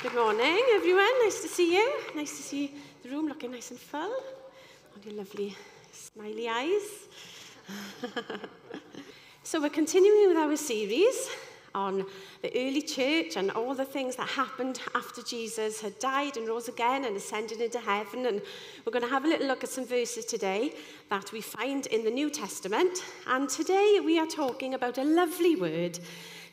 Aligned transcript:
Good 0.00 0.14
morning, 0.14 0.62
everyone. 0.76 1.06
Nice 1.24 1.42
to 1.42 1.48
see 1.48 1.74
you. 1.74 1.92
Nice 2.14 2.36
to 2.36 2.42
see 2.44 2.72
the 3.02 3.08
room 3.08 3.26
looking 3.26 3.50
nice 3.50 3.72
and 3.72 3.80
full. 3.80 4.00
All 4.12 5.02
your 5.04 5.14
lovely 5.14 5.56
smiley 5.90 6.48
eyes. 6.48 8.08
so 9.42 9.60
we're 9.60 9.70
continuing 9.70 10.28
with 10.28 10.36
our 10.36 10.56
series 10.56 11.28
on 11.74 12.06
the 12.42 12.50
early 12.56 12.82
church 12.82 13.34
and 13.36 13.50
all 13.50 13.74
the 13.74 13.84
things 13.84 14.14
that 14.14 14.28
happened 14.28 14.78
after 14.94 15.20
Jesus 15.20 15.80
had 15.80 15.98
died 15.98 16.36
and 16.36 16.46
rose 16.46 16.68
again 16.68 17.04
and 17.04 17.16
ascended 17.16 17.60
into 17.60 17.80
heaven. 17.80 18.26
And 18.26 18.40
we're 18.84 18.92
going 18.92 19.04
to 19.04 19.10
have 19.10 19.24
a 19.24 19.28
little 19.28 19.48
look 19.48 19.64
at 19.64 19.70
some 19.70 19.84
verses 19.84 20.24
today 20.26 20.74
that 21.10 21.32
we 21.32 21.40
find 21.40 21.86
in 21.88 22.04
the 22.04 22.10
New 22.12 22.30
Testament. 22.30 23.00
And 23.26 23.48
today 23.48 23.98
we 24.04 24.20
are 24.20 24.26
talking 24.28 24.74
about 24.74 24.96
a 24.98 25.02
lovely 25.04 25.56
word 25.56 25.98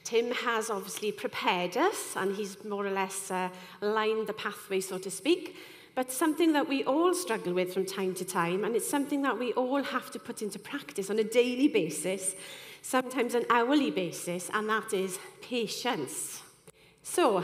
Tim 0.05 0.29
has 0.35 0.69
obviously 0.69 1.11
prepared 1.11 1.75
us 1.75 2.15
and 2.15 2.35
he's 2.35 2.63
more 2.63 2.85
or 2.85 2.91
less 2.91 3.31
uh, 3.31 3.49
lined 3.81 4.27
the 4.27 4.33
pathway, 4.33 4.79
so 4.79 4.99
to 4.99 5.09
speak. 5.09 5.55
But 5.95 6.11
something 6.11 6.53
that 6.53 6.69
we 6.69 6.83
all 6.83 7.15
struggle 7.15 7.53
with 7.53 7.73
from 7.73 7.85
time 7.87 8.13
to 8.15 8.25
time, 8.25 8.63
and 8.63 8.75
it's 8.75 8.87
something 8.87 9.23
that 9.23 9.39
we 9.39 9.51
all 9.53 9.81
have 9.81 10.11
to 10.11 10.19
put 10.19 10.43
into 10.43 10.59
practice 10.59 11.09
on 11.09 11.17
a 11.17 11.23
daily 11.23 11.67
basis, 11.69 12.35
sometimes 12.83 13.33
an 13.33 13.45
hourly 13.49 13.89
basis, 13.89 14.51
and 14.53 14.69
that 14.69 14.93
is 14.93 15.17
patience. 15.41 16.43
So, 17.01 17.43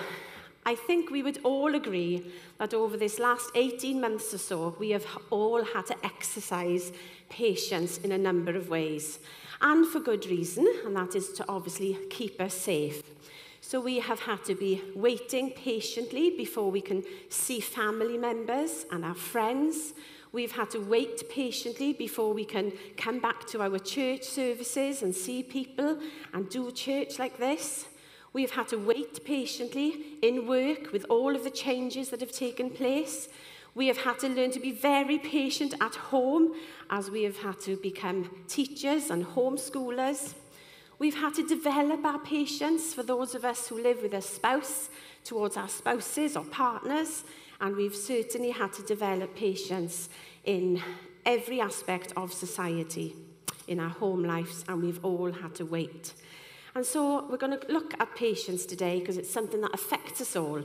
I 0.66 0.76
think 0.76 1.10
we 1.10 1.24
would 1.24 1.40
all 1.44 1.74
agree 1.74 2.24
that 2.60 2.74
over 2.74 2.96
this 2.96 3.18
last 3.18 3.50
18 3.56 4.00
months 4.00 4.32
or 4.34 4.38
so, 4.38 4.76
we 4.78 4.92
have 4.92 5.06
all 5.32 5.64
had 5.64 5.88
to 5.88 6.06
exercise 6.06 6.92
patience 7.30 7.98
in 7.98 8.12
a 8.12 8.18
number 8.18 8.56
of 8.56 8.70
ways, 8.70 9.20
and 9.60 9.88
for 9.88 10.00
good 10.00 10.28
reason, 10.28 10.72
and 10.86 10.96
that 10.96 11.16
is 11.16 11.34
to 11.34 11.46
obviously 11.50 11.98
keep 12.12 12.40
us 12.40 12.54
safe. 12.54 13.02
So 13.62 13.80
we 13.80 14.00
have 14.00 14.22
had 14.22 14.44
to 14.46 14.56
be 14.56 14.82
waiting 14.96 15.52
patiently 15.52 16.30
before 16.30 16.70
we 16.70 16.82
can 16.82 17.04
see 17.30 17.60
family 17.60 18.18
members 18.18 18.86
and 18.92 19.04
our 19.06 19.16
friends. 19.16 19.94
We've 20.32 20.52
had 20.52 20.70
to 20.72 20.80
wait 20.80 21.28
patiently 21.30 21.94
before 21.94 22.34
we 22.34 22.46
can 22.46 22.72
come 22.98 23.20
back 23.20 23.48
to 23.48 23.62
our 23.62 23.80
church 23.80 24.24
services 24.24 25.02
and 25.02 25.16
see 25.16 25.42
people 25.42 26.00
and 26.34 26.50
do 26.50 26.72
church 26.72 27.18
like 27.18 27.38
this. 27.38 27.88
We 28.34 28.42
have 28.44 28.52
had 28.52 28.70
to 28.70 28.78
wait 28.78 29.26
patiently 29.26 30.06
in 30.22 30.48
work 30.48 30.94
with 30.94 31.06
all 31.10 31.36
of 31.36 31.44
the 31.44 31.50
changes 31.50 32.10
that 32.10 32.22
have 32.22 32.32
taken 32.32 32.70
place. 32.70 33.28
We 33.76 33.88
have 33.88 33.98
had 34.00 34.20
to 34.20 34.30
learn 34.30 34.52
to 34.52 34.60
be 34.60 34.72
very 34.72 35.20
patient 35.20 35.74
at 35.82 35.96
home 35.96 36.54
as 36.90 37.10
we 37.10 37.24
have 37.24 37.38
had 37.40 37.60
to 37.62 37.76
become 37.78 38.44
teachers 38.48 39.10
and 39.10 39.26
homeschoolers. 39.26 40.34
We've 40.98 41.16
had 41.18 41.34
to 41.36 41.48
develop 41.48 42.06
our 42.06 42.20
patience 42.20 42.94
for 42.94 43.04
those 43.04 43.34
of 43.36 43.44
us 43.44 43.68
who 43.68 43.82
live 43.82 44.02
with 44.02 44.14
a 44.14 44.22
spouse 44.22 44.90
towards 45.26 45.58
our 45.58 45.68
spouses 45.70 46.38
or 46.38 46.46
partners, 46.46 47.24
and 47.60 47.76
we've 47.76 47.96
certainly 47.96 48.52
had 48.52 48.72
to 48.74 48.84
develop 48.84 49.36
patience 49.36 50.08
in 50.46 50.82
every 51.26 51.60
aspect 51.60 52.14
of 52.16 52.32
society, 52.34 53.14
in 53.68 53.80
our 53.82 53.90
home 53.90 54.24
lives, 54.24 54.64
and 54.70 54.82
we've 54.84 55.04
all 55.04 55.32
had 55.34 55.54
to 55.56 55.66
wait. 55.66 56.14
And 56.76 56.86
so 56.86 57.26
we're 57.30 57.38
going 57.38 57.58
to 57.60 57.68
look 57.72 57.94
at 58.00 58.16
patience 58.16 58.66
today 58.66 59.00
because 59.00 59.18
it's 59.18 59.30
something 59.30 59.60
that 59.62 59.74
affects 59.74 60.22
us 60.22 60.36
all. 60.36 60.62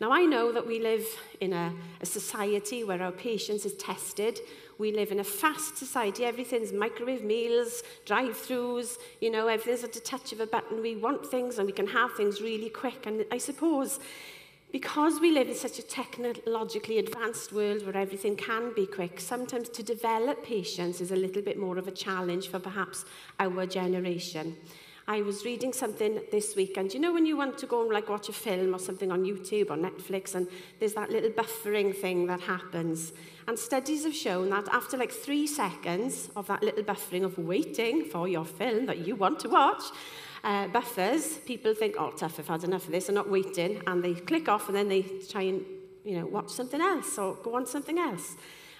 Now, 0.00 0.12
I 0.12 0.22
know 0.26 0.52
that 0.52 0.66
we 0.66 0.78
live 0.78 1.04
in 1.40 1.52
a, 1.52 1.72
a 2.00 2.06
society 2.06 2.84
where 2.84 3.02
our 3.02 3.10
patience 3.10 3.64
is 3.64 3.74
tested. 3.74 4.38
We 4.78 4.92
live 4.92 5.10
in 5.10 5.18
a 5.18 5.24
fast 5.24 5.76
society. 5.76 6.24
Everything's 6.24 6.72
microwave 6.72 7.24
meals, 7.24 7.82
drive-throughs, 8.04 8.96
you 9.20 9.30
know, 9.30 9.48
everything's 9.48 9.82
at 9.82 9.92
the 9.94 10.00
touch 10.00 10.32
of 10.32 10.40
a 10.40 10.46
button. 10.46 10.82
We 10.82 10.94
want 10.94 11.26
things 11.26 11.58
and 11.58 11.66
we 11.66 11.72
can 11.72 11.88
have 11.88 12.14
things 12.14 12.40
really 12.40 12.68
quick. 12.68 13.06
And 13.06 13.24
I 13.32 13.38
suppose 13.38 13.98
because 14.70 15.18
we 15.20 15.32
live 15.32 15.48
in 15.48 15.54
such 15.54 15.78
a 15.78 15.82
technologically 15.82 16.98
advanced 16.98 17.52
world 17.52 17.84
where 17.84 17.96
everything 17.96 18.36
can 18.36 18.72
be 18.76 18.86
quick, 18.86 19.18
sometimes 19.18 19.70
to 19.70 19.82
develop 19.82 20.44
patience 20.44 21.00
is 21.00 21.10
a 21.10 21.16
little 21.16 21.42
bit 21.42 21.58
more 21.58 21.78
of 21.78 21.88
a 21.88 21.92
challenge 21.92 22.48
for 22.48 22.60
perhaps 22.60 23.06
our 23.40 23.64
generation. 23.66 24.54
I 25.10 25.22
was 25.22 25.42
reading 25.46 25.72
something 25.72 26.20
this 26.30 26.54
week, 26.54 26.76
and 26.76 26.92
you 26.92 27.00
know 27.00 27.14
when 27.14 27.24
you 27.24 27.34
want 27.34 27.56
to 27.58 27.66
go 27.66 27.80
and 27.80 27.90
like 27.90 28.10
watch 28.10 28.28
a 28.28 28.32
film 28.34 28.74
or 28.74 28.78
something 28.78 29.10
on 29.10 29.24
YouTube 29.24 29.70
or 29.70 29.76
Netflix, 29.78 30.34
and 30.34 30.46
there's 30.78 30.92
that 30.92 31.10
little 31.10 31.30
buffering 31.30 31.96
thing 31.96 32.26
that 32.26 32.42
happens. 32.42 33.14
And 33.46 33.58
studies 33.58 34.04
have 34.04 34.14
shown 34.14 34.50
that 34.50 34.68
after 34.68 34.98
like 34.98 35.10
three 35.10 35.46
seconds 35.46 36.28
of 36.36 36.46
that 36.48 36.62
little 36.62 36.82
buffering 36.82 37.24
of 37.24 37.38
waiting 37.38 38.04
for 38.04 38.28
your 38.28 38.44
film 38.44 38.84
that 38.84 38.98
you 38.98 39.16
want 39.16 39.40
to 39.40 39.48
watch, 39.48 39.80
uh, 40.44 40.68
buffers, 40.68 41.38
people 41.38 41.72
think, 41.72 41.94
oh, 41.98 42.10
tough, 42.10 42.38
I've 42.38 42.46
had 42.48 42.64
enough 42.64 42.84
of 42.84 42.92
this, 42.92 43.08
I'm 43.08 43.14
not 43.14 43.30
waiting, 43.30 43.80
and 43.86 44.04
they 44.04 44.12
click 44.12 44.46
off 44.46 44.68
and 44.68 44.76
then 44.76 44.88
they 44.88 45.06
try 45.30 45.40
and, 45.42 45.62
you 46.04 46.18
know, 46.20 46.26
watch 46.26 46.50
something 46.50 46.82
else 46.82 47.16
or 47.16 47.32
go 47.36 47.54
on 47.56 47.64
something 47.64 47.98
else. 47.98 48.34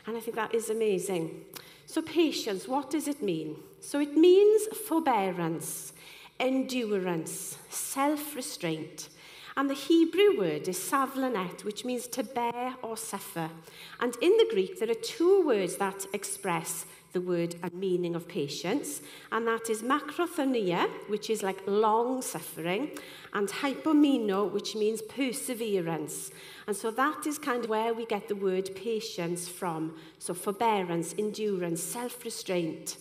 And 0.06 0.14
I 0.14 0.20
think 0.20 0.36
that 0.36 0.54
is 0.54 0.68
amazing. 0.68 1.40
So 1.86 2.02
patience, 2.02 2.68
what 2.68 2.90
does 2.90 3.08
it 3.08 3.22
mean? 3.22 3.56
So 3.80 3.98
it 3.98 4.12
means 4.14 4.66
forbearance 4.86 5.94
endurance, 6.40 7.58
self-restraint. 7.68 9.08
And 9.56 9.68
the 9.68 9.74
Hebrew 9.74 10.38
word 10.38 10.68
is 10.68 10.78
savlanet, 10.78 11.64
which 11.64 11.84
means 11.84 12.06
to 12.08 12.22
bear 12.22 12.74
or 12.82 12.96
suffer. 12.96 13.50
And 13.98 14.14
in 14.22 14.36
the 14.36 14.46
Greek, 14.52 14.78
there 14.78 14.90
are 14.90 14.94
two 14.94 15.44
words 15.44 15.76
that 15.76 16.06
express 16.12 16.86
the 17.12 17.20
word 17.20 17.56
and 17.62 17.72
meaning 17.72 18.14
of 18.14 18.28
patience, 18.28 19.00
and 19.32 19.46
that 19.48 19.68
is 19.70 19.82
macrothonia, 19.82 20.86
which 21.08 21.30
is 21.30 21.42
like 21.42 21.58
long 21.66 22.20
suffering, 22.22 22.90
and 23.32 23.48
hypomeno, 23.48 24.48
which 24.48 24.76
means 24.76 25.00
perseverance. 25.02 26.30
And 26.68 26.76
so 26.76 26.90
that 26.92 27.24
is 27.26 27.38
kind 27.38 27.64
of 27.64 27.70
where 27.70 27.94
we 27.94 28.04
get 28.06 28.28
the 28.28 28.36
word 28.36 28.70
patience 28.76 29.48
from. 29.48 29.96
So 30.18 30.34
forbearance, 30.34 31.14
endurance, 31.18 31.82
self 31.82 32.22
restraint, 32.24 32.98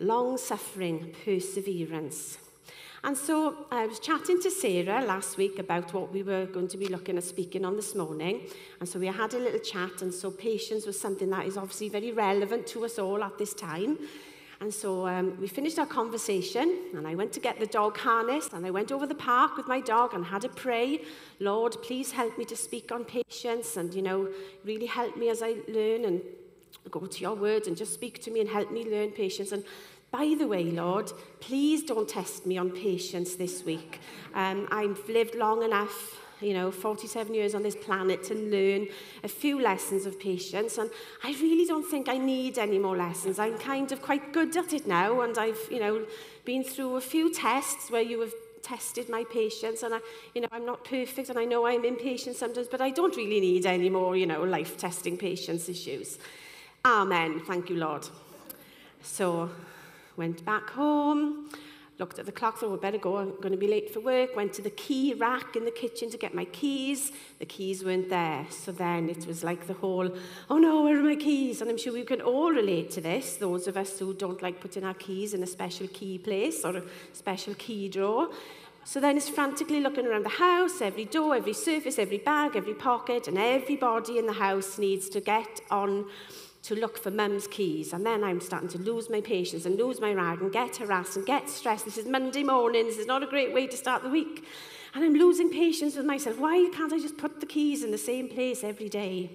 long 0.00 0.36
suffering, 0.38 1.14
perseverance. 1.24 2.38
And 3.04 3.16
so 3.18 3.66
I 3.70 3.86
was 3.86 3.98
chatting 3.98 4.40
to 4.42 4.50
Sarah 4.50 5.02
last 5.04 5.36
week 5.36 5.58
about 5.58 5.92
what 5.92 6.12
we 6.12 6.22
were 6.22 6.46
going 6.46 6.68
to 6.68 6.76
be 6.76 6.86
looking 6.86 7.16
at 7.16 7.24
speaking 7.24 7.64
on 7.64 7.74
this 7.74 7.96
morning. 7.96 8.42
And 8.78 8.88
so 8.88 9.00
we 9.00 9.08
had 9.08 9.34
a 9.34 9.38
little 9.40 9.58
chat, 9.58 10.02
and 10.02 10.14
so 10.14 10.30
patience 10.30 10.86
was 10.86 11.00
something 11.00 11.28
that 11.30 11.46
is 11.46 11.56
obviously 11.56 11.88
very 11.88 12.12
relevant 12.12 12.64
to 12.68 12.84
us 12.84 13.00
all 13.00 13.24
at 13.24 13.38
this 13.38 13.54
time. 13.54 13.98
And 14.60 14.72
so 14.72 15.08
um, 15.08 15.36
we 15.40 15.48
finished 15.48 15.80
our 15.80 15.86
conversation, 15.86 16.78
and 16.94 17.08
I 17.08 17.16
went 17.16 17.32
to 17.32 17.40
get 17.40 17.58
the 17.58 17.66
dog 17.66 17.98
harness, 17.98 18.48
and 18.52 18.64
I 18.64 18.70
went 18.70 18.92
over 18.92 19.04
the 19.08 19.16
park 19.16 19.56
with 19.56 19.66
my 19.66 19.80
dog 19.80 20.14
and 20.14 20.24
had 20.26 20.44
a 20.44 20.48
pray. 20.48 21.00
Lord, 21.40 21.74
please 21.82 22.12
help 22.12 22.38
me 22.38 22.44
to 22.44 22.54
speak 22.56 22.92
on 22.92 23.04
patience, 23.04 23.76
and 23.76 23.92
you 23.92 24.02
know, 24.02 24.28
really 24.64 24.86
help 24.86 25.16
me 25.16 25.28
as 25.28 25.42
I 25.42 25.56
learn 25.66 26.04
and 26.04 26.20
go 26.92 27.00
to 27.06 27.20
your 27.20 27.34
word 27.34 27.66
and 27.66 27.76
just 27.76 27.94
speak 27.94 28.22
to 28.22 28.30
me 28.30 28.40
and 28.40 28.48
help 28.48 28.70
me 28.70 28.84
learn 28.88 29.10
patience. 29.10 29.50
And 29.50 29.64
By 30.12 30.34
the 30.38 30.46
way, 30.46 30.64
Lord, 30.64 31.10
please 31.40 31.84
don't 31.84 32.06
test 32.06 32.44
me 32.44 32.58
on 32.58 32.70
patience 32.70 33.34
this 33.36 33.64
week. 33.64 33.98
Um, 34.34 34.68
I've 34.70 35.08
lived 35.08 35.34
long 35.34 35.62
enough 35.64 36.18
you 36.42 36.52
know, 36.52 36.72
47 36.72 37.32
years 37.34 37.54
on 37.54 37.62
this 37.62 37.76
planet 37.76 38.24
to 38.24 38.34
learn 38.34 38.88
a 39.22 39.28
few 39.28 39.60
lessons 39.62 40.06
of 40.06 40.18
patience. 40.18 40.76
And 40.76 40.90
I 41.22 41.30
really 41.40 41.64
don't 41.66 41.88
think 41.88 42.08
I 42.08 42.18
need 42.18 42.58
any 42.58 42.80
more 42.80 42.96
lessons. 42.96 43.38
I'm 43.38 43.56
kind 43.58 43.92
of 43.92 44.02
quite 44.02 44.32
good 44.32 44.56
at 44.56 44.72
it 44.72 44.84
now. 44.84 45.20
And 45.20 45.38
I've, 45.38 45.60
you 45.70 45.78
know, 45.78 46.04
been 46.44 46.64
through 46.64 46.96
a 46.96 47.00
few 47.00 47.32
tests 47.32 47.92
where 47.92 48.02
you 48.02 48.18
have 48.22 48.32
tested 48.60 49.08
my 49.08 49.22
patience 49.22 49.84
and 49.84 49.94
I, 49.94 50.00
you 50.34 50.40
know, 50.40 50.48
I'm 50.50 50.66
not 50.66 50.84
perfect 50.84 51.28
and 51.30 51.38
I 51.38 51.44
know 51.44 51.64
I'm 51.64 51.84
impatient 51.84 52.34
sometimes, 52.34 52.66
but 52.66 52.80
I 52.80 52.90
don't 52.90 53.14
really 53.16 53.38
need 53.38 53.64
any 53.64 53.88
more, 53.88 54.16
you 54.16 54.26
know, 54.26 54.42
life 54.42 54.76
testing 54.76 55.16
patience 55.16 55.68
issues. 55.68 56.18
Amen. 56.84 57.42
Thank 57.46 57.70
you, 57.70 57.76
Lord. 57.76 58.08
So 59.00 59.48
Went 60.16 60.44
back 60.44 60.68
home, 60.70 61.48
looked 61.98 62.18
at 62.18 62.26
the 62.26 62.32
clock, 62.32 62.58
thought, 62.58 62.68
well, 62.68 62.76
better 62.78 62.98
go, 62.98 63.16
I'm 63.16 63.30
going 63.36 63.52
to 63.52 63.56
be 63.56 63.66
late 63.66 63.90
for 63.90 64.00
work. 64.00 64.36
Went 64.36 64.52
to 64.54 64.62
the 64.62 64.68
key 64.70 65.14
rack 65.14 65.56
in 65.56 65.64
the 65.64 65.70
kitchen 65.70 66.10
to 66.10 66.18
get 66.18 66.34
my 66.34 66.44
keys. 66.46 67.12
The 67.38 67.46
keys 67.46 67.82
weren't 67.82 68.10
there. 68.10 68.46
So 68.50 68.72
then 68.72 69.08
it 69.08 69.26
was 69.26 69.42
like 69.42 69.66
the 69.66 69.72
whole, 69.72 70.14
oh 70.50 70.58
no, 70.58 70.82
where 70.82 70.98
are 70.98 71.02
my 71.02 71.16
keys? 71.16 71.62
And 71.62 71.70
I'm 71.70 71.78
sure 71.78 71.94
we 71.94 72.02
can 72.04 72.20
all 72.20 72.50
relate 72.50 72.90
to 72.92 73.00
this, 73.00 73.36
those 73.36 73.66
of 73.66 73.78
us 73.78 73.98
who 73.98 74.12
don't 74.12 74.42
like 74.42 74.60
putting 74.60 74.84
our 74.84 74.94
keys 74.94 75.32
in 75.32 75.42
a 75.42 75.46
special 75.46 75.88
key 75.88 76.18
place 76.18 76.62
or 76.62 76.76
a 76.76 76.82
special 77.14 77.54
key 77.54 77.88
drawer. 77.88 78.28
So 78.84 79.00
then 79.00 79.16
it's 79.16 79.30
frantically 79.30 79.80
looking 79.80 80.06
around 80.06 80.24
the 80.26 80.30
house, 80.30 80.82
every 80.82 81.04
door, 81.06 81.36
every 81.36 81.52
surface, 81.54 81.98
every 81.98 82.18
bag, 82.18 82.52
every 82.54 82.74
pocket, 82.74 83.28
and 83.28 83.38
everybody 83.38 84.18
in 84.18 84.26
the 84.26 84.32
house 84.34 84.76
needs 84.76 85.08
to 85.10 85.20
get 85.20 85.60
on 85.70 86.06
to 86.64 86.76
look 86.76 86.96
for 86.96 87.10
mum's 87.10 87.46
keys. 87.48 87.92
And 87.92 88.06
then 88.06 88.22
I'm 88.22 88.40
starting 88.40 88.68
to 88.70 88.78
lose 88.78 89.10
my 89.10 89.20
patience 89.20 89.66
and 89.66 89.76
lose 89.76 90.00
my 90.00 90.12
rag 90.14 90.40
and 90.40 90.52
get 90.52 90.76
harassed 90.76 91.16
and 91.16 91.26
get 91.26 91.48
stressed. 91.50 91.84
This 91.84 91.98
is 91.98 92.06
Monday 92.06 92.44
morning. 92.44 92.86
This 92.86 92.98
is 92.98 93.06
not 93.06 93.22
a 93.22 93.26
great 93.26 93.52
way 93.52 93.66
to 93.66 93.76
start 93.76 94.02
the 94.04 94.08
week. 94.08 94.44
And 94.94 95.02
I'm 95.04 95.14
losing 95.14 95.50
patience 95.50 95.96
with 95.96 96.06
myself. 96.06 96.38
Why 96.38 96.70
can't 96.72 96.92
I 96.92 96.98
just 96.98 97.16
put 97.16 97.40
the 97.40 97.46
keys 97.46 97.82
in 97.82 97.90
the 97.90 97.98
same 97.98 98.28
place 98.28 98.62
every 98.62 98.88
day? 98.88 99.30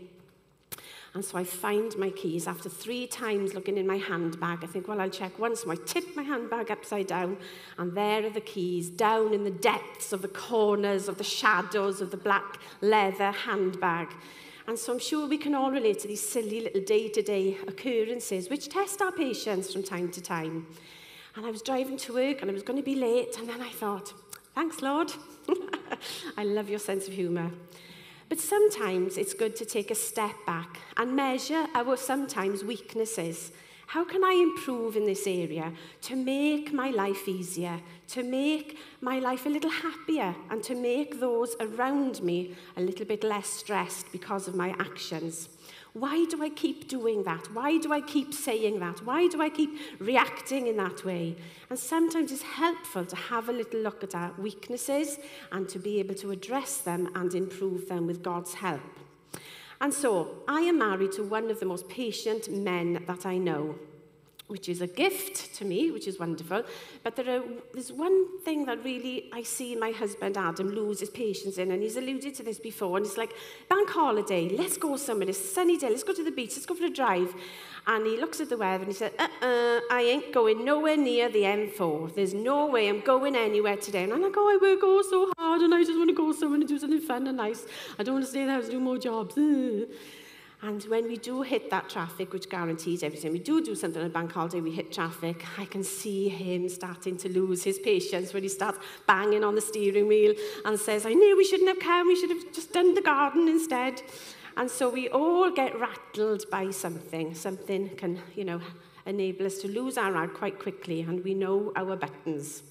And 1.14 1.26
so 1.26 1.38
I 1.38 1.44
find 1.46 1.98
my 1.98 2.12
keys 2.12 2.48
after 2.48 2.70
three 2.70 3.08
times 3.08 3.54
looking 3.56 3.76
in 3.78 3.88
my 3.88 3.96
handbag. 3.98 4.60
I 4.64 4.68
think, 4.68 4.88
well, 4.88 5.02
I'll 5.02 5.10
check 5.10 5.40
once 5.40 5.66
more. 5.66 5.74
I 5.74 5.78
tip 5.86 6.16
my 6.16 6.22
handbag 6.22 6.70
upside 6.70 7.08
down, 7.08 7.38
and 7.80 7.98
there 7.98 8.24
are 8.28 8.30
the 8.30 8.42
keys, 8.42 8.90
down 8.90 9.34
in 9.34 9.44
the 9.44 9.50
depths 9.50 10.14
of 10.14 10.22
the 10.22 10.28
corners, 10.28 11.08
of 11.08 11.18
the 11.18 11.24
shadows 11.24 12.02
of 12.02 12.12
the 12.12 12.18
black 12.18 12.60
leather 12.82 13.32
handbag. 13.32 14.10
And 14.68 14.78
so 14.78 14.92
I'm 14.92 15.00
sure 15.00 15.28
we 15.28 15.38
can 15.38 15.56
all 15.56 15.72
relate 15.72 16.00
to 16.00 16.10
these 16.10 16.22
silly 16.22 16.60
little 16.60 16.82
day-to-day 16.82 17.46
-day 17.64 17.70
occurrences 17.72 18.50
which 18.50 18.68
test 18.68 19.02
our 19.02 19.12
patience 19.14 19.72
from 19.72 19.84
time 19.84 20.10
to 20.12 20.22
time. 20.22 20.56
And 21.36 21.46
I 21.46 21.52
was 21.52 21.62
driving 21.62 21.96
to 22.06 22.14
work 22.14 22.42
and 22.42 22.52
I 22.52 22.54
was 22.54 22.64
going 22.64 22.78
to 22.84 22.92
be 22.94 23.00
late 23.08 23.40
and 23.40 23.48
then 23.52 23.62
I 23.70 23.74
thought, 23.82 24.14
thanks 24.56 24.82
Lord. 24.82 25.10
I 26.42 26.44
love 26.44 26.68
your 26.70 26.80
sense 26.80 27.08
of 27.08 27.14
humour. 27.14 27.50
But 28.30 28.40
sometimes 28.42 29.18
it's 29.22 29.34
good 29.44 29.56
to 29.56 29.66
take 29.66 29.90
a 29.92 29.96
step 29.96 30.36
back 30.46 30.70
and 30.98 31.16
measure 31.16 31.64
our 31.80 31.96
sometimes 31.98 32.62
weaknesses 32.64 33.52
How 33.88 34.04
can 34.04 34.22
I 34.22 34.34
improve 34.34 34.98
in 34.98 35.06
this 35.06 35.26
area 35.26 35.72
to 36.02 36.16
make 36.18 36.74
my 36.74 36.90
life 36.90 37.26
easier, 37.26 37.80
to 38.10 38.22
make 38.22 38.78
my 39.00 39.20
life 39.20 39.46
a 39.46 39.50
little 39.50 39.72
happier, 39.72 40.36
and 40.50 40.62
to 40.64 40.76
make 40.76 41.22
those 41.22 41.56
around 41.62 42.22
me 42.22 42.54
a 42.76 42.82
little 42.82 43.06
bit 43.06 43.24
less 43.24 43.48
stressed 43.48 44.12
because 44.12 44.46
of 44.46 44.56
my 44.56 44.72
actions? 44.72 45.48
Why 45.94 46.26
do 46.26 46.44
I 46.44 46.50
keep 46.50 46.90
doing 46.90 47.24
that? 47.24 47.54
Why 47.54 47.78
do 47.78 47.94
I 47.94 48.02
keep 48.02 48.34
saying 48.34 48.80
that? 48.82 49.06
Why 49.06 49.30
do 49.30 49.42
I 49.42 49.48
keep 49.48 49.72
reacting 50.00 50.68
in 50.68 50.76
that 50.76 51.06
way? 51.06 51.38
And 51.70 51.80
sometimes 51.80 52.34
it's 52.34 52.42
helpful 52.44 53.06
to 53.06 53.16
have 53.16 53.48
a 53.48 53.54
little 53.54 53.80
look 53.80 54.04
at 54.04 54.14
our 54.14 54.34
weaknesses 54.38 55.18
and 55.54 55.70
to 55.70 55.80
be 55.80 56.00
able 56.02 56.16
to 56.16 56.32
address 56.32 56.78
them 56.80 57.10
and 57.16 57.34
improve 57.34 57.88
them 57.88 58.06
with 58.06 58.22
God's 58.22 58.56
help. 58.56 58.82
And 59.80 59.94
so 59.94 60.44
I 60.48 60.62
am 60.62 60.80
married 60.80 61.12
to 61.14 61.24
one 61.24 61.52
of 61.52 61.60
the 61.60 61.66
most 61.66 61.88
patient 61.88 62.50
men 62.52 63.04
that 63.08 63.26
I 63.26 63.38
know 63.38 63.76
which 64.48 64.70
is 64.70 64.82
a 64.82 64.88
gift 64.88 65.54
to 65.56 65.66
me, 65.66 65.92
which 65.92 66.08
is 66.08 66.20
wonderful. 66.20 66.64
But 67.04 67.18
there 67.18 67.40
are, 67.40 67.44
there's 67.74 67.92
one 67.92 68.40
thing 68.44 68.66
that 68.66 68.82
really 68.84 69.30
I 69.34 69.44
see 69.44 69.76
my 69.76 69.92
husband 69.92 70.38
Adam 70.38 70.70
lose 70.70 71.02
his 71.02 71.10
patience 71.10 71.58
in, 71.58 71.72
and 71.72 71.84
he's 71.84 71.98
alluded 71.98 72.34
to 72.36 72.44
this 72.44 72.58
before, 72.58 72.98
and 72.98 73.06
it's 73.06 73.18
like, 73.18 73.34
bank 73.70 73.90
holiday, 73.90 74.50
let's 74.50 74.78
go 74.78 74.96
somewhere, 74.96 75.28
it's 75.30 75.52
sunny 75.54 75.78
day, 75.78 75.90
let's 75.90 76.04
go 76.04 76.14
to 76.14 76.24
the 76.24 76.32
beach, 76.32 76.52
let's 76.52 76.66
go 76.66 76.76
for 76.76 76.86
a 76.86 76.90
drive. 76.90 77.34
And 77.88 78.06
he 78.06 78.18
looks 78.18 78.42
at 78.42 78.50
the 78.50 78.58
weather 78.58 78.84
and 78.84 78.92
he 78.92 78.98
said, 78.98 79.14
uh-uh, 79.18 79.80
I 79.92 80.02
ain't 80.12 80.34
going 80.34 80.66
nowhere 80.66 80.98
near 80.98 81.30
the 81.30 81.44
M4. 81.44 82.14
There's 82.16 82.34
no 82.34 82.66
way 82.68 82.90
I'm 82.90 83.00
going 83.00 83.34
anywhere 83.34 83.78
today. 83.78 84.04
And 84.04 84.12
I'm 84.12 84.22
like, 84.22 84.34
oh, 84.36 84.50
I 84.50 84.58
work 84.62 84.84
all 84.84 85.04
so 85.06 85.32
hard, 85.38 85.62
and 85.62 85.74
I 85.74 85.84
just 85.86 85.98
want 85.98 86.10
to 86.10 86.16
go 86.16 86.32
somewhere 86.34 86.60
and 86.60 86.68
do 86.68 86.78
something 86.80 87.00
fun 87.02 87.28
and 87.28 87.38
nice. 87.38 87.66
I 88.00 88.04
don't 88.04 88.16
want 88.16 88.26
to 88.26 88.32
stay 88.32 88.46
there 88.46 88.60
and 88.60 88.70
do 88.70 88.80
more 88.82 88.98
jobs. 88.98 89.38
And 90.64 90.84
when 90.86 91.08
we 91.08 91.18
do 91.18 91.44
hit 91.44 91.70
that 91.70 91.88
traffic, 91.88 92.34
which 92.34 92.50
guarantees 92.50 93.04
everything, 93.04 93.32
we 93.32 93.38
do 93.40 93.64
do 93.64 93.76
something 93.76 94.02
on 94.02 94.08
a 94.08 94.14
bank 94.14 94.32
holiday, 94.32 94.60
we 94.60 94.72
hit 94.72 94.92
traffic, 94.92 95.46
I 95.60 95.66
can 95.66 95.84
see 95.84 96.30
him 96.30 96.68
starting 96.68 97.16
to 97.18 97.30
lose 97.30 97.64
his 97.64 97.78
patience 97.78 98.34
when 98.34 98.42
he 98.42 98.50
starts 98.50 98.80
banging 99.06 99.44
on 99.44 99.54
the 99.54 99.62
steering 99.62 100.08
wheel 100.08 100.34
and 100.66 100.80
says, 100.80 101.06
I 101.06 101.14
knew 101.14 101.38
we 101.38 101.44
shouldn't 101.44 101.70
have 101.70 101.80
come, 101.80 102.08
we 102.08 102.16
should 102.16 102.32
have 102.32 102.52
just 102.54 102.74
done 102.74 102.96
the 102.96 103.02
garden 103.02 103.48
instead. 103.48 104.02
And 104.56 104.70
so 104.72 104.90
we 104.90 105.10
all 105.10 105.52
get 105.52 105.80
rattled 105.80 106.46
by 106.50 106.72
something. 106.72 107.36
Something 107.36 107.90
can, 107.90 108.20
you 108.36 108.44
know, 108.44 108.60
enable 109.06 109.46
us 109.46 109.60
to 109.60 109.68
lose 109.68 109.96
our 109.96 110.12
rag 110.12 110.34
quite 110.34 110.58
quickly, 110.58 111.02
and 111.02 111.24
we 111.24 111.36
know 111.36 111.72
our 111.76 111.96
buttons. 111.96 112.64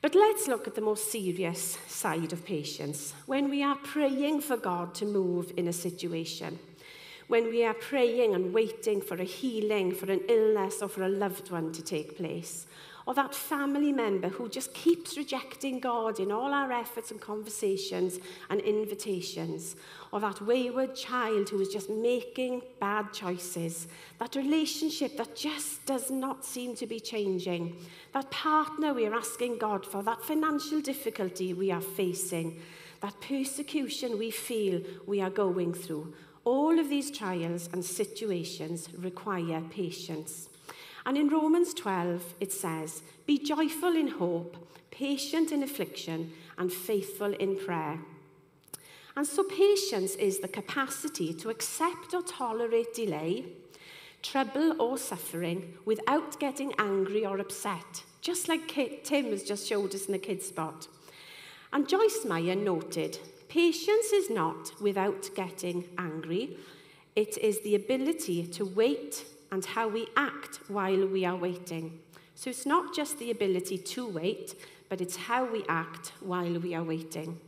But 0.00 0.14
let's 0.14 0.46
look 0.46 0.68
at 0.68 0.76
the 0.76 0.80
more 0.80 0.96
serious 0.96 1.76
side 1.88 2.32
of 2.32 2.44
patience. 2.46 3.12
When 3.26 3.50
we 3.50 3.64
are 3.64 3.74
praying 3.76 4.42
for 4.42 4.56
God 4.56 4.94
to 4.94 5.04
move 5.04 5.52
in 5.56 5.66
a 5.66 5.72
situation, 5.72 6.60
when 7.30 7.48
we 7.48 7.64
are 7.64 7.74
praying 7.74 8.34
and 8.34 8.52
waiting 8.52 9.00
for 9.00 9.14
a 9.14 9.22
healing, 9.24 9.94
for 9.94 10.10
an 10.10 10.20
illness, 10.28 10.82
or 10.82 10.88
for 10.88 11.04
a 11.04 11.08
loved 11.08 11.48
one 11.50 11.70
to 11.72 11.80
take 11.80 12.16
place. 12.16 12.66
Or 13.06 13.14
that 13.14 13.34
family 13.36 13.92
member 13.92 14.28
who 14.28 14.48
just 14.48 14.74
keeps 14.74 15.16
rejecting 15.16 15.78
God 15.78 16.18
in 16.18 16.32
all 16.32 16.52
our 16.52 16.72
efforts 16.72 17.12
and 17.12 17.20
conversations 17.20 18.18
and 18.50 18.60
invitations. 18.60 19.76
Or 20.12 20.18
that 20.20 20.40
wayward 20.42 20.96
child 20.96 21.48
who 21.48 21.60
is 21.60 21.68
just 21.68 21.88
making 21.88 22.62
bad 22.80 23.12
choices. 23.12 23.86
That 24.18 24.34
relationship 24.34 25.16
that 25.16 25.36
just 25.36 25.86
does 25.86 26.10
not 26.10 26.44
seem 26.44 26.74
to 26.76 26.86
be 26.86 26.98
changing. 26.98 27.76
That 28.12 28.30
partner 28.32 28.92
we 28.92 29.06
are 29.06 29.14
asking 29.14 29.58
God 29.58 29.86
for. 29.86 30.02
That 30.02 30.22
financial 30.22 30.80
difficulty 30.80 31.54
we 31.54 31.70
are 31.70 31.80
facing. 31.80 32.60
That 33.02 33.14
persecution 33.20 34.18
we 34.18 34.30
feel 34.32 34.80
we 35.06 35.20
are 35.22 35.30
going 35.30 35.74
through 35.74 36.12
All 36.44 36.78
of 36.78 36.88
these 36.88 37.10
trials 37.10 37.68
and 37.72 37.84
situations 37.84 38.88
require 38.96 39.60
patience. 39.70 40.48
And 41.04 41.16
in 41.16 41.28
Romans 41.28 41.74
12, 41.74 42.34
it 42.40 42.52
says, 42.52 43.02
Be 43.26 43.38
joyful 43.38 43.94
in 43.94 44.08
hope, 44.08 44.56
patient 44.90 45.52
in 45.52 45.62
affliction, 45.62 46.32
and 46.56 46.72
faithful 46.72 47.34
in 47.34 47.56
prayer. 47.58 47.98
And 49.16 49.26
so 49.26 49.42
patience 49.42 50.14
is 50.14 50.38
the 50.40 50.48
capacity 50.48 51.34
to 51.34 51.50
accept 51.50 52.14
or 52.14 52.22
tolerate 52.22 52.94
delay, 52.94 53.44
trouble 54.22 54.80
or 54.80 54.96
suffering 54.98 55.74
without 55.84 56.40
getting 56.40 56.72
angry 56.78 57.26
or 57.26 57.38
upset, 57.38 58.04
just 58.22 58.48
like 58.48 58.68
Tim 59.04 59.26
has 59.26 59.42
just 59.42 59.66
showed 59.66 59.94
us 59.94 60.06
in 60.06 60.12
the 60.12 60.18
kids' 60.18 60.46
spot. 60.46 60.88
And 61.72 61.88
Joyce 61.88 62.24
Meyer 62.26 62.54
noted 62.54 63.18
Patience 63.50 64.12
is 64.12 64.30
not 64.30 64.80
without 64.80 65.28
getting 65.34 65.88
angry. 65.98 66.56
It 67.16 67.36
is 67.38 67.60
the 67.62 67.74
ability 67.74 68.46
to 68.46 68.64
wait 68.64 69.24
and 69.50 69.64
how 69.64 69.88
we 69.88 70.06
act 70.16 70.60
while 70.68 71.04
we 71.08 71.24
are 71.24 71.34
waiting. 71.34 71.98
So 72.36 72.48
it's 72.50 72.64
not 72.64 72.94
just 72.94 73.18
the 73.18 73.32
ability 73.32 73.76
to 73.78 74.06
wait, 74.06 74.54
but 74.88 75.00
it's 75.00 75.16
how 75.16 75.44
we 75.46 75.64
act 75.68 76.12
while 76.20 76.60
we 76.60 76.76
are 76.76 76.84
waiting. 76.84 77.40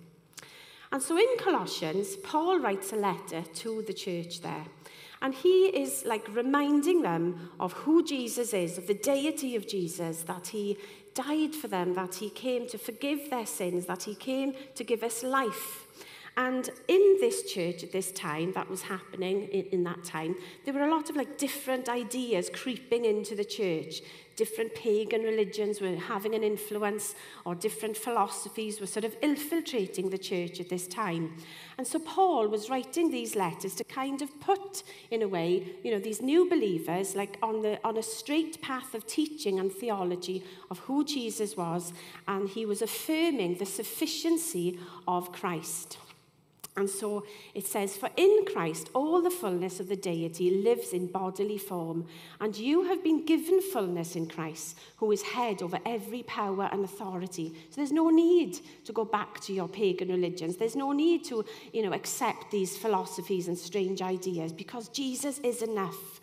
And 0.90 1.00
so 1.00 1.16
in 1.16 1.38
Colossians, 1.38 2.16
Paul 2.16 2.58
writes 2.58 2.92
a 2.92 2.96
letter 2.96 3.42
to 3.54 3.82
the 3.86 3.94
church 3.94 4.40
there. 4.40 4.64
And 5.22 5.32
he 5.32 5.66
is 5.66 6.04
like 6.04 6.26
reminding 6.34 7.02
them 7.02 7.50
of 7.60 7.74
who 7.74 8.04
Jesus 8.04 8.52
is, 8.52 8.76
of 8.76 8.88
the 8.88 8.94
deity 8.94 9.54
of 9.54 9.68
Jesus, 9.68 10.22
that 10.24 10.48
he 10.48 10.76
died 11.14 11.54
for 11.54 11.68
them, 11.68 11.94
that 11.94 12.16
he 12.16 12.30
came 12.30 12.66
to 12.68 12.78
forgive 12.78 13.30
their 13.30 13.46
sins, 13.46 13.86
that 13.86 14.04
he 14.04 14.14
came 14.14 14.54
to 14.74 14.84
give 14.84 15.02
us 15.02 15.22
life. 15.22 15.86
And 16.36 16.70
in 16.88 17.18
this 17.20 17.52
church 17.52 17.82
at 17.84 17.92
this 17.92 18.10
time, 18.12 18.52
that 18.54 18.68
was 18.70 18.82
happening 18.82 19.42
in, 19.48 19.66
in 19.66 19.84
that 19.84 20.02
time, 20.02 20.34
there 20.64 20.72
were 20.72 20.84
a 20.84 20.90
lot 20.90 21.10
of 21.10 21.16
like 21.16 21.36
different 21.36 21.88
ideas 21.90 22.48
creeping 22.52 23.04
into 23.04 23.36
the 23.36 23.44
church 23.44 24.00
different 24.36 24.74
pagan 24.74 25.22
religions 25.22 25.80
were 25.80 25.94
having 25.96 26.34
an 26.34 26.42
influence 26.42 27.14
or 27.44 27.54
different 27.54 27.96
philosophies 27.96 28.80
were 28.80 28.86
sort 28.86 29.04
of 29.04 29.14
infiltrating 29.22 30.10
the 30.10 30.18
church 30.18 30.60
at 30.60 30.68
this 30.68 30.86
time. 30.86 31.34
And 31.78 31.86
so 31.86 31.98
Paul 31.98 32.48
was 32.48 32.70
writing 32.70 33.10
these 33.10 33.34
letters 33.36 33.74
to 33.76 33.84
kind 33.84 34.22
of 34.22 34.38
put, 34.40 34.82
in 35.10 35.22
a 35.22 35.28
way, 35.28 35.74
you 35.82 35.90
know, 35.90 35.98
these 35.98 36.22
new 36.22 36.48
believers 36.48 37.14
like 37.14 37.36
on, 37.42 37.62
the, 37.62 37.78
on 37.84 37.96
a 37.98 38.02
straight 38.02 38.60
path 38.62 38.94
of 38.94 39.06
teaching 39.06 39.58
and 39.58 39.70
theology 39.72 40.42
of 40.70 40.78
who 40.80 41.04
Jesus 41.04 41.56
was, 41.56 41.92
and 42.26 42.48
he 42.48 42.64
was 42.66 42.82
affirming 42.82 43.56
the 43.56 43.66
sufficiency 43.66 44.78
of 45.06 45.32
Christ. 45.32 45.98
And 46.76 46.88
so 46.88 47.24
it 47.54 47.66
says, 47.66 47.96
For 47.98 48.08
in 48.16 48.44
Christ 48.52 48.88
all 48.94 49.20
the 49.20 49.30
fullness 49.30 49.78
of 49.78 49.88
the 49.88 49.96
deity 49.96 50.50
lives 50.50 50.92
in 50.94 51.06
bodily 51.06 51.58
form, 51.58 52.06
and 52.40 52.56
you 52.56 52.84
have 52.84 53.02
been 53.04 53.26
given 53.26 53.60
fullness 53.60 54.16
in 54.16 54.26
Christ, 54.26 54.76
who 54.96 55.12
is 55.12 55.20
head 55.22 55.60
over 55.62 55.78
every 55.84 56.22
power 56.22 56.70
and 56.72 56.82
authority. 56.84 57.48
So 57.70 57.76
there's 57.76 57.92
no 57.92 58.08
need 58.08 58.60
to 58.86 58.92
go 58.92 59.04
back 59.04 59.38
to 59.40 59.52
your 59.52 59.68
pagan 59.68 60.08
religions. 60.08 60.56
There's 60.56 60.76
no 60.76 60.92
need 60.92 61.24
to, 61.24 61.44
you 61.74 61.82
know, 61.82 61.92
accept 61.92 62.50
these 62.50 62.76
philosophies 62.78 63.48
and 63.48 63.58
strange 63.58 64.00
ideas 64.00 64.50
because 64.52 64.88
Jesus 64.88 65.40
is 65.40 65.60
enough. 65.62 66.20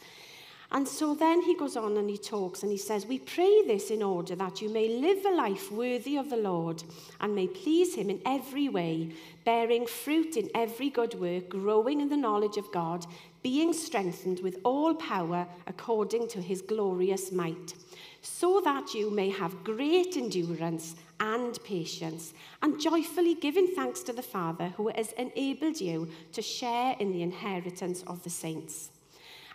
And 0.72 0.88
so 0.88 1.16
then 1.16 1.42
he 1.42 1.56
goes 1.56 1.76
on 1.76 1.98
and 1.98 2.10
he 2.10 2.18
talks 2.18 2.62
and 2.62 2.72
he 2.72 2.78
says, 2.78 3.08
We 3.08 3.18
pray 3.20 3.64
this 3.64 3.90
in 3.90 4.04
order 4.04 4.36
that 4.36 4.62
you 4.62 4.70
may 4.70 4.88
live 5.00 5.26
a 5.26 5.30
life 5.34 5.72
worthy 5.72 6.16
of 6.16 6.30
the 6.30 6.38
Lord 6.38 6.84
and 7.20 7.34
may 7.34 7.48
please 7.48 7.96
him 7.96 8.10
in 8.10 8.22
every 8.24 8.70
way, 8.70 9.12
bearing 9.46 9.88
fruit 9.88 10.38
in 10.38 10.50
every 10.54 10.90
good 10.92 11.16
work, 11.20 11.50
growing 11.50 12.02
in 12.02 12.10
the 12.10 12.18
knowledge 12.18 12.56
of 12.58 12.72
God, 12.72 13.08
being 13.42 13.74
strengthened 13.74 14.42
with 14.42 14.60
all 14.64 14.94
power 14.94 15.48
according 15.66 16.28
to 16.30 16.42
his 16.42 16.62
glorious 16.62 17.32
might, 17.32 17.74
so 18.22 18.62
that 18.62 18.94
you 18.94 19.10
may 19.10 19.32
have 19.32 19.64
great 19.64 20.16
endurance 20.18 20.96
and 21.22 21.58
patience, 21.64 22.34
and 22.62 22.80
joyfully 22.80 23.34
giving 23.34 23.68
thanks 23.76 24.02
to 24.04 24.14
the 24.14 24.22
Father 24.22 24.68
who 24.78 24.90
has 24.90 25.14
enabled 25.14 25.82
you 25.82 26.08
to 26.32 26.42
share 26.44 26.96
in 27.00 27.12
the 27.12 27.24
inheritance 27.24 28.04
of 28.08 28.24
the 28.24 28.30
saints. 28.30 28.92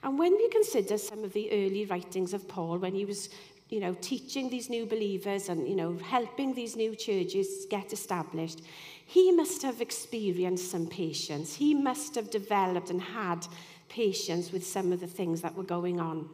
And 0.04 0.18
when 0.18 0.32
we 0.36 0.48
consider 0.50 0.98
some 0.98 1.24
of 1.24 1.32
the 1.32 1.50
early 1.50 1.86
writings 1.86 2.34
of 2.34 2.46
Paul 2.46 2.76
when 2.78 2.94
he 2.94 3.04
was 3.06 3.30
you 3.70 3.80
know, 3.80 3.96
teaching 4.02 4.50
these 4.50 4.68
new 4.68 4.84
believers 4.84 5.48
and, 5.48 5.66
you 5.66 5.74
know, 5.74 5.94
helping 5.96 6.52
these 6.54 6.76
new 6.76 6.94
churches 6.94 7.66
get 7.70 7.94
established, 7.94 8.60
he 9.06 9.32
must 9.32 9.62
have 9.62 9.80
experienced 9.80 10.70
some 10.70 10.86
patience. 10.86 11.54
He 11.54 11.74
must 11.74 12.14
have 12.14 12.30
developed 12.30 12.90
and 12.90 13.00
had 13.00 13.46
patience 13.88 14.52
with 14.52 14.66
some 14.66 14.92
of 14.92 15.00
the 15.00 15.06
things 15.06 15.40
that 15.40 15.56
were 15.56 15.64
going 15.64 15.98
on. 15.98 16.28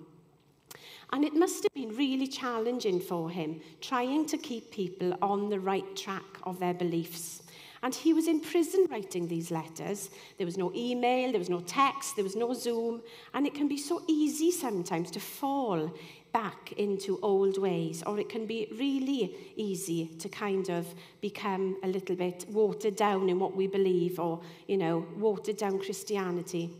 And 1.13 1.25
it 1.25 1.33
must 1.35 1.63
have 1.63 1.73
been 1.73 1.97
really 1.97 2.27
challenging 2.27 2.99
for 3.01 3.31
him, 3.31 3.61
trying 3.81 4.27
to 4.27 4.37
keep 4.37 4.73
people 4.73 5.17
on 5.23 5.49
the 5.51 5.61
right 5.61 5.97
track 5.97 6.25
of 6.45 6.59
their 6.59 6.75
beliefs. 6.75 7.43
And 7.83 7.95
he 7.95 8.13
was 8.13 8.29
in 8.29 8.41
prison 8.41 8.87
writing 8.91 9.27
these 9.29 9.51
letters. 9.51 10.11
There 10.37 10.45
was 10.47 10.59
no 10.59 10.71
email, 10.75 11.31
there 11.33 11.39
was 11.39 11.49
no 11.49 11.61
text, 11.61 12.15
there 12.17 12.25
was 12.25 12.37
no 12.37 12.53
Zoom. 12.53 13.01
And 13.33 13.47
it 13.47 13.55
can 13.55 13.69
be 13.69 13.79
so 13.79 14.03
easy 14.07 14.51
sometimes 14.51 15.11
to 15.13 15.21
fall 15.21 15.91
back 16.33 16.73
into 16.77 17.19
old 17.23 17.59
ways, 17.59 18.05
or 18.07 18.21
it 18.21 18.29
can 18.29 18.47
be 18.47 18.69
really 18.79 19.35
easy 19.57 20.07
to 20.21 20.29
kind 20.29 20.69
of 20.71 20.87
become 21.21 21.77
a 21.83 21.89
little 21.89 22.15
bit 22.15 22.45
watered 22.51 22.95
down 22.95 23.29
in 23.29 23.39
what 23.41 23.57
we 23.57 23.67
believe, 23.67 24.21
or, 24.21 24.41
you 24.69 24.77
know, 24.77 25.05
watered 25.17 25.57
down 25.57 25.79
Christianity 25.81 26.71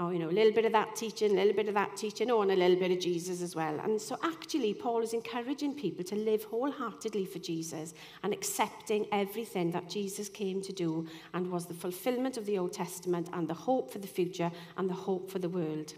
oh, 0.00 0.10
you 0.10 0.18
know, 0.18 0.28
a 0.28 0.30
little 0.30 0.52
bit 0.52 0.64
of 0.64 0.72
that 0.72 0.94
teaching, 0.94 1.32
a 1.32 1.34
little 1.34 1.52
bit 1.52 1.68
of 1.68 1.74
that 1.74 1.96
teaching, 1.96 2.30
oh, 2.30 2.42
and 2.42 2.52
a 2.52 2.56
little 2.56 2.76
bit 2.76 2.90
of 2.90 3.00
Jesus 3.00 3.42
as 3.42 3.56
well. 3.56 3.80
And 3.80 4.00
so 4.00 4.16
actually, 4.22 4.74
Paul 4.74 5.02
is 5.02 5.12
encouraging 5.12 5.74
people 5.74 6.04
to 6.04 6.14
live 6.14 6.44
wholeheartedly 6.44 7.26
for 7.26 7.38
Jesus 7.40 7.94
and 8.22 8.32
accepting 8.32 9.06
everything 9.12 9.70
that 9.72 9.88
Jesus 9.88 10.28
came 10.28 10.62
to 10.62 10.72
do 10.72 11.06
and 11.34 11.50
was 11.50 11.66
the 11.66 11.74
fulfillment 11.74 12.36
of 12.36 12.46
the 12.46 12.58
Old 12.58 12.72
Testament 12.72 13.28
and 13.32 13.48
the 13.48 13.54
hope 13.54 13.90
for 13.90 13.98
the 13.98 14.06
future 14.06 14.52
and 14.76 14.88
the 14.88 14.94
hope 14.94 15.30
for 15.30 15.40
the 15.40 15.48
world. 15.48 15.92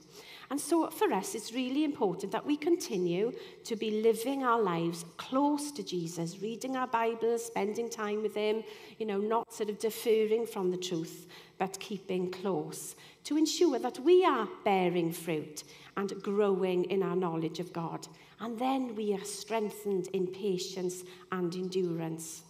And 0.51 0.61
so 0.61 0.89
for 0.91 1.13
us, 1.13 1.37
it's 1.37 1.55
really 1.55 1.85
important 1.85 2.33
that 2.33 2.45
we 2.45 2.57
continue 2.57 3.31
to 3.63 3.77
be 3.77 4.03
living 4.03 4.43
our 4.43 4.61
lives 4.61 5.05
close 5.17 5.71
to 5.73 5.85
Jesus, 5.85 6.43
reading 6.43 6.77
our 6.77 6.89
Bibles, 6.89 7.45
spending 7.47 7.89
time 7.89 8.21
with 8.23 8.35
him, 8.35 8.65
you 8.99 9.07
know, 9.07 9.19
not 9.19 9.53
sort 9.55 9.71
of 9.71 9.79
deferring 9.79 10.47
from 10.47 10.73
the 10.73 10.77
truth, 10.77 11.29
but 11.59 11.79
keeping 11.79 12.33
close 12.33 12.97
to 13.25 13.37
ensure 13.37 13.79
that 13.79 14.01
we 14.01 14.25
are 14.25 14.49
bearing 14.65 15.13
fruit 15.13 15.63
and 15.97 16.21
growing 16.21 16.83
in 16.91 17.05
our 17.05 17.15
knowledge 17.15 17.61
of 17.61 17.73
God. 17.73 18.09
And 18.41 18.59
then 18.59 18.97
we 18.97 19.15
are 19.15 19.23
strengthened 19.25 20.09
in 20.13 20.27
patience 20.27 21.05
and 21.31 21.55
endurance. 21.55 22.43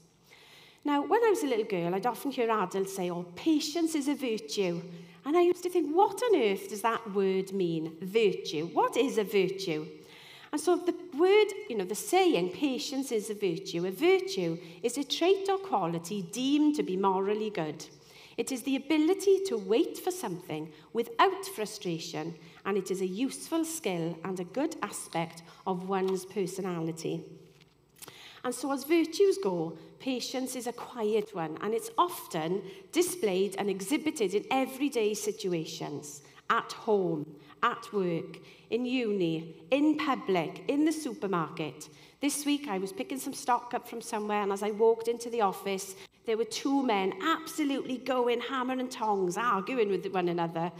Now, 0.84 1.02
when 1.02 1.22
I 1.22 1.28
was 1.28 1.42
a 1.42 1.46
little 1.46 1.64
girl, 1.66 1.94
I'd 1.94 2.06
often 2.06 2.30
hear 2.30 2.50
adults 2.50 2.94
say, 2.96 3.10
oh, 3.10 3.24
patience 3.36 3.94
is 3.94 4.08
a 4.08 4.14
virtue. 4.14 4.80
And 5.26 5.36
I 5.36 5.42
used 5.42 5.62
to 5.64 5.70
think, 5.70 5.94
what 5.94 6.20
on 6.22 6.40
earth 6.40 6.70
does 6.70 6.80
that 6.80 7.12
word 7.14 7.52
mean, 7.52 7.96
virtue? 8.00 8.66
What 8.72 8.96
is 8.96 9.18
a 9.18 9.24
virtue? 9.24 9.86
And 10.52 10.60
so 10.60 10.76
the 10.76 10.94
word, 11.18 11.48
you 11.68 11.76
know, 11.76 11.84
the 11.84 11.94
saying, 11.94 12.50
patience 12.52 13.12
is 13.12 13.28
a 13.28 13.34
virtue. 13.34 13.86
A 13.86 13.90
virtue 13.90 14.58
is 14.82 14.96
a 14.96 15.04
trait 15.04 15.48
or 15.50 15.58
quality 15.58 16.22
deemed 16.32 16.76
to 16.76 16.82
be 16.82 16.96
morally 16.96 17.50
good. 17.50 17.84
It 18.38 18.50
is 18.50 18.62
the 18.62 18.76
ability 18.76 19.40
to 19.48 19.58
wait 19.58 19.98
for 19.98 20.10
something 20.10 20.72
without 20.94 21.44
frustration, 21.54 22.34
and 22.64 22.78
it 22.78 22.90
is 22.90 23.02
a 23.02 23.06
useful 23.06 23.66
skill 23.66 24.18
and 24.24 24.40
a 24.40 24.44
good 24.44 24.76
aspect 24.82 25.42
of 25.66 25.90
one's 25.90 26.24
personality. 26.24 27.22
And 28.44 28.54
so 28.54 28.72
as 28.72 28.84
virtues 28.84 29.38
go, 29.42 29.76
patience 29.98 30.56
is 30.56 30.66
a 30.66 30.72
quiet 30.72 31.34
one 31.34 31.58
and 31.60 31.74
it's 31.74 31.90
often 31.98 32.62
displayed 32.92 33.54
and 33.58 33.68
exhibited 33.68 34.34
in 34.34 34.44
everyday 34.50 35.12
situations, 35.14 36.22
at 36.48 36.72
home, 36.72 37.36
at 37.62 37.92
work, 37.92 38.38
in 38.70 38.86
uni, 38.86 39.54
in 39.70 39.98
public, 39.98 40.64
in 40.68 40.84
the 40.86 40.92
supermarket. 40.92 41.88
This 42.22 42.46
week 42.46 42.66
I 42.68 42.78
was 42.78 42.92
picking 42.92 43.18
some 43.18 43.34
stock 43.34 43.74
up 43.74 43.86
from 43.86 44.00
somewhere 44.00 44.42
and 44.42 44.52
as 44.52 44.62
I 44.62 44.70
walked 44.70 45.08
into 45.08 45.28
the 45.28 45.42
office, 45.42 45.94
There 46.26 46.36
were 46.36 46.44
two 46.44 46.82
men 46.82 47.14
absolutely 47.22 47.96
going 47.96 48.40
hammer 48.42 48.74
and 48.74 48.90
tongs, 48.90 49.38
arguing 49.38 49.88
with 49.88 50.06
one 50.12 50.28
another. 50.28 50.70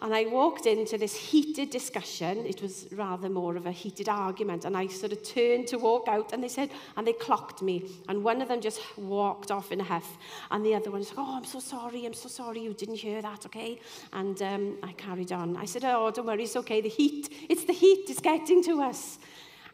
And 0.00 0.14
I 0.14 0.26
walked 0.26 0.64
into 0.64 0.96
this 0.96 1.14
heated 1.16 1.70
discussion. 1.70 2.46
It 2.46 2.62
was 2.62 2.86
rather 2.92 3.28
more 3.28 3.56
of 3.56 3.66
a 3.66 3.72
heated 3.72 4.08
argument. 4.08 4.64
And 4.64 4.76
I 4.76 4.86
sort 4.86 5.10
of 5.10 5.24
turned 5.24 5.66
to 5.68 5.78
walk 5.78 6.06
out 6.06 6.32
and 6.32 6.42
they 6.42 6.48
said, 6.48 6.70
and 6.96 7.04
they 7.04 7.14
clocked 7.14 7.62
me. 7.62 7.90
And 8.08 8.22
one 8.22 8.40
of 8.40 8.46
them 8.46 8.60
just 8.60 8.80
walked 8.96 9.50
off 9.50 9.72
in 9.72 9.80
a 9.80 9.84
huff. 9.84 10.16
And 10.52 10.64
the 10.64 10.76
other 10.76 10.90
one 10.92 11.00
was 11.00 11.08
like, 11.08 11.18
oh, 11.26 11.36
I'm 11.38 11.44
so 11.44 11.58
sorry, 11.58 12.06
I'm 12.06 12.14
so 12.14 12.28
sorry, 12.28 12.60
you 12.60 12.72
didn't 12.72 12.96
hear 12.96 13.20
that, 13.22 13.44
okay? 13.46 13.80
And 14.12 14.40
um, 14.40 14.78
I 14.84 14.92
carried 14.92 15.32
on. 15.32 15.56
I 15.56 15.64
said, 15.64 15.84
oh, 15.84 16.12
don't 16.12 16.26
worry, 16.26 16.44
it's 16.44 16.56
okay, 16.56 16.80
the 16.80 16.88
heat, 16.88 17.28
it's 17.48 17.64
the 17.64 17.72
heat, 17.72 18.04
it's 18.08 18.20
getting 18.20 18.62
to 18.64 18.82
us. 18.82 19.18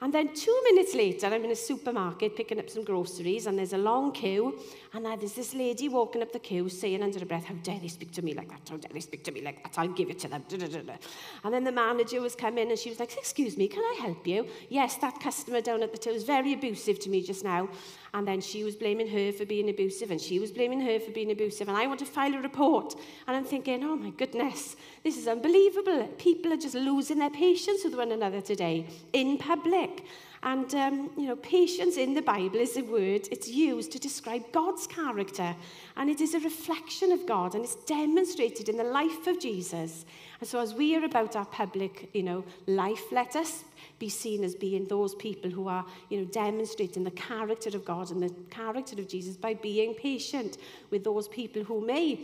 And 0.01 0.13
then 0.13 0.35
two 0.35 0.59
minutes 0.65 0.97
later, 0.97 1.29
I'm 1.29 1.45
in 1.45 1.53
a 1.53 1.57
supermarket 1.57 2.35
picking 2.35 2.59
up 2.59 2.69
some 2.69 2.83
groceries 2.83 3.47
and 3.47 3.57
there's 3.57 3.73
a 3.73 3.79
long 3.79 4.11
queue 4.11 4.59
And 4.95 5.05
now 5.05 5.17
there's 5.17 5.33
this 5.33 5.55
lady 5.55 5.89
walking 5.89 6.21
up 6.21 6.33
the 6.33 6.39
queue 6.39 6.69
saying 6.69 7.03
under 7.03 7.19
her 7.19 7.25
breath, 7.25 7.45
how 7.45 7.55
dare 7.63 7.79
they 7.79 7.89
speak 7.89 8.13
to 8.13 8.23
me 8.23 8.35
like 8.35 8.51
that? 8.51 8.69
How 8.69 8.77
dare 8.77 8.91
they 8.93 9.01
speak 9.01 9.25
to 9.25 9.33
me 9.33 9.41
like 9.41 9.63
that? 9.63 9.79
I'll 9.79 9.89
give 9.89 10.11
it 10.11 10.19
to 10.21 10.29
them. 10.29 10.45
Da, 10.51 10.59
da, 10.59 10.67
da, 10.67 10.81
da. 10.83 10.97
And 11.45 11.55
then 11.55 11.65
the 11.65 11.73
manager 11.73 12.21
was 12.21 12.35
come 12.35 12.59
in 12.59 12.69
and 12.69 12.79
she 12.79 12.91
was 12.91 13.01
like, 13.01 13.17
excuse 13.17 13.57
me, 13.57 13.69
can 13.69 13.81
I 13.83 13.99
help 14.03 14.27
you? 14.27 14.47
Yes, 14.69 14.97
that 14.97 15.19
customer 15.19 15.63
down 15.63 15.83
at 15.83 15.93
the 15.93 15.99
till 15.99 16.13
was 16.13 16.25
very 16.25 16.53
abusive 16.53 16.99
to 17.01 17.09
me 17.09 17.23
just 17.23 17.43
now. 17.43 17.71
And 18.13 18.29
then 18.29 18.43
she 18.43 18.65
was 18.65 18.77
blaming 18.77 19.09
her 19.09 19.33
for 19.33 19.47
being 19.47 19.71
abusive 19.71 20.11
and 20.11 20.21
she 20.21 20.39
was 20.39 20.51
blaming 20.51 20.83
her 20.83 21.01
for 21.01 21.11
being 21.11 21.31
abusive. 21.31 21.69
And 21.69 21.77
I 21.79 21.87
want 21.87 22.01
to 22.01 22.07
file 22.07 22.35
a 22.35 22.39
report. 22.43 22.95
And 23.27 23.35
I'm 23.35 23.47
thinking, 23.47 23.83
oh 23.85 23.97
my 23.97 24.11
goodness, 24.11 24.77
this 25.05 25.17
is 25.17 25.27
unbelievable. 25.27 26.07
People 26.19 26.53
are 26.53 26.59
just 26.59 26.75
losing 26.75 27.19
their 27.19 27.31
patience 27.31 27.83
with 27.83 27.95
one 27.97 28.13
another 28.13 28.43
today 28.43 28.87
in 29.15 29.39
public. 29.39 30.05
And, 30.45 30.75
um, 30.75 31.11
you 31.17 31.29
know, 31.29 31.37
patience 31.37 31.97
in 31.97 32.15
the 32.15 32.23
Bible 32.23 32.57
is 32.57 32.77
a 32.77 32.83
word, 32.83 33.29
it's 33.31 33.47
used 33.49 33.93
to 33.93 34.01
describe 34.01 34.51
God's 34.51 34.89
character. 34.89 35.55
And 35.97 36.11
it 36.11 36.21
is 36.21 36.35
a 36.35 36.41
reflection 36.41 37.13
of 37.13 37.27
God, 37.27 37.55
and 37.55 37.63
it's 37.65 37.77
demonstrated 37.77 38.69
in 38.69 38.77
the 38.77 38.83
life 38.83 39.29
of 39.29 39.39
Jesus. 39.39 40.05
And 40.41 40.49
so 40.49 40.59
as 40.59 40.75
we 40.75 40.97
are 40.97 41.05
about 41.05 41.37
our 41.37 41.45
public, 41.45 42.11
you 42.13 42.25
know, 42.25 42.43
life, 42.67 43.05
let 43.13 43.37
us 43.37 43.63
be 44.01 44.09
seen 44.09 44.43
as 44.43 44.57
being 44.57 44.87
those 44.87 45.15
people 45.15 45.49
who 45.49 45.69
are, 45.69 45.85
you 46.09 46.19
know, 46.21 46.25
demonstrating 46.27 47.05
the 47.05 47.13
character 47.13 47.69
of 47.77 47.85
God 47.85 48.11
and 48.11 48.21
the 48.21 48.35
character 48.51 49.01
of 49.01 49.07
Jesus 49.09 49.37
by 49.37 49.55
being 49.55 49.95
patient 49.95 50.59
with 50.91 51.05
those 51.05 51.29
people 51.29 51.63
who 51.63 51.81
may 51.87 52.19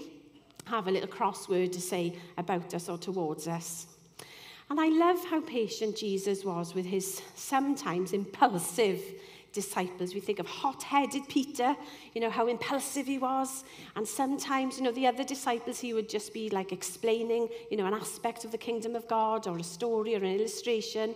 have 0.65 0.89
a 0.89 0.91
little 0.91 1.09
crossword 1.09 1.71
to 1.71 1.81
say 1.81 2.13
about 2.37 2.75
us 2.75 2.89
or 2.89 2.99
towards 2.99 3.47
us. 3.47 3.87
And 4.71 4.79
I 4.79 4.89
love 4.89 5.25
how 5.25 5.41
patient 5.41 5.97
Jesus 5.97 6.45
was 6.45 6.75
with 6.75 6.85
his 6.85 7.23
sometimes 7.35 8.13
impulsive 8.13 9.01
disciples. 9.53 10.15
We 10.15 10.21
think 10.21 10.39
of 10.39 10.47
hot-headed 10.47 11.27
Peter, 11.29 11.75
you 12.15 12.21
know, 12.21 12.31
how 12.31 12.47
impulsive 12.49 13.07
he 13.07 13.19
was. 13.19 13.65
And 13.97 14.07
sometimes, 14.07 14.77
you 14.79 14.85
know, 14.85 14.93
the 14.93 15.07
other 15.07 15.25
disciples, 15.25 15.81
he 15.81 15.93
would 15.95 16.09
just 16.09 16.33
be 16.35 16.51
like 16.51 16.71
explaining, 16.73 17.49
you 17.71 17.77
know, 17.77 17.87
an 17.87 17.95
aspect 17.95 18.45
of 18.45 18.53
the 18.53 18.59
kingdom 18.59 18.95
of 18.97 19.07
God 19.09 19.47
or 19.47 19.57
a 19.59 19.63
story 19.65 20.15
or 20.15 20.19
an 20.19 20.25
illustration 20.37 21.15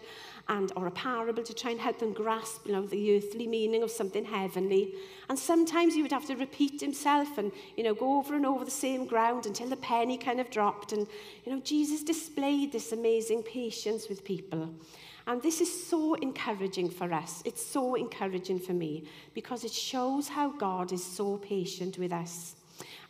and 0.49 0.73
or 0.75 0.89
a 0.89 0.91
parable 0.91 1.43
to 1.43 1.55
try 1.55 1.71
and 1.71 1.81
help 1.81 2.01
them 2.01 2.13
grasp 2.13 2.67
you 2.67 2.73
know 2.73 2.85
the 2.85 3.17
earthly 3.17 3.47
meaning 3.47 3.81
of 3.81 3.91
something 3.93 4.25
heavenly 4.25 4.93
and 5.29 5.39
sometimes 5.39 5.95
he 5.95 6.03
would 6.03 6.11
have 6.11 6.27
to 6.27 6.35
repeat 6.35 6.81
himself 6.81 7.39
and 7.39 7.53
you 7.77 7.85
know 7.85 7.95
go 7.95 8.17
over 8.19 8.35
and 8.35 8.45
over 8.45 8.65
the 8.65 8.71
same 8.71 9.07
ground 9.07 9.47
until 9.47 9.69
the 9.69 9.77
penny 9.77 10.19
kind 10.19 10.41
of 10.41 10.51
dropped 10.51 10.93
and 10.93 11.07
you 11.45 11.53
know 11.53 11.61
Jesus 11.61 12.03
displayed 12.03 12.73
this 12.73 12.91
amazing 12.91 13.45
patience 13.45 14.09
with 14.09 14.25
people 14.25 14.75
And 15.27 15.41
this 15.41 15.61
is 15.61 15.87
so 15.89 16.15
encouraging 16.15 16.91
for 16.91 17.13
us. 17.13 17.43
It's 17.45 17.65
so 17.65 17.95
encouraging 17.95 18.59
for 18.59 18.73
me 18.73 19.05
because 19.35 19.65
it 19.65 19.73
shows 19.73 20.29
how 20.29 20.51
God 20.57 20.93
is 20.93 21.05
so 21.05 21.37
patient 21.39 21.99
with 21.99 22.13
us. 22.13 22.57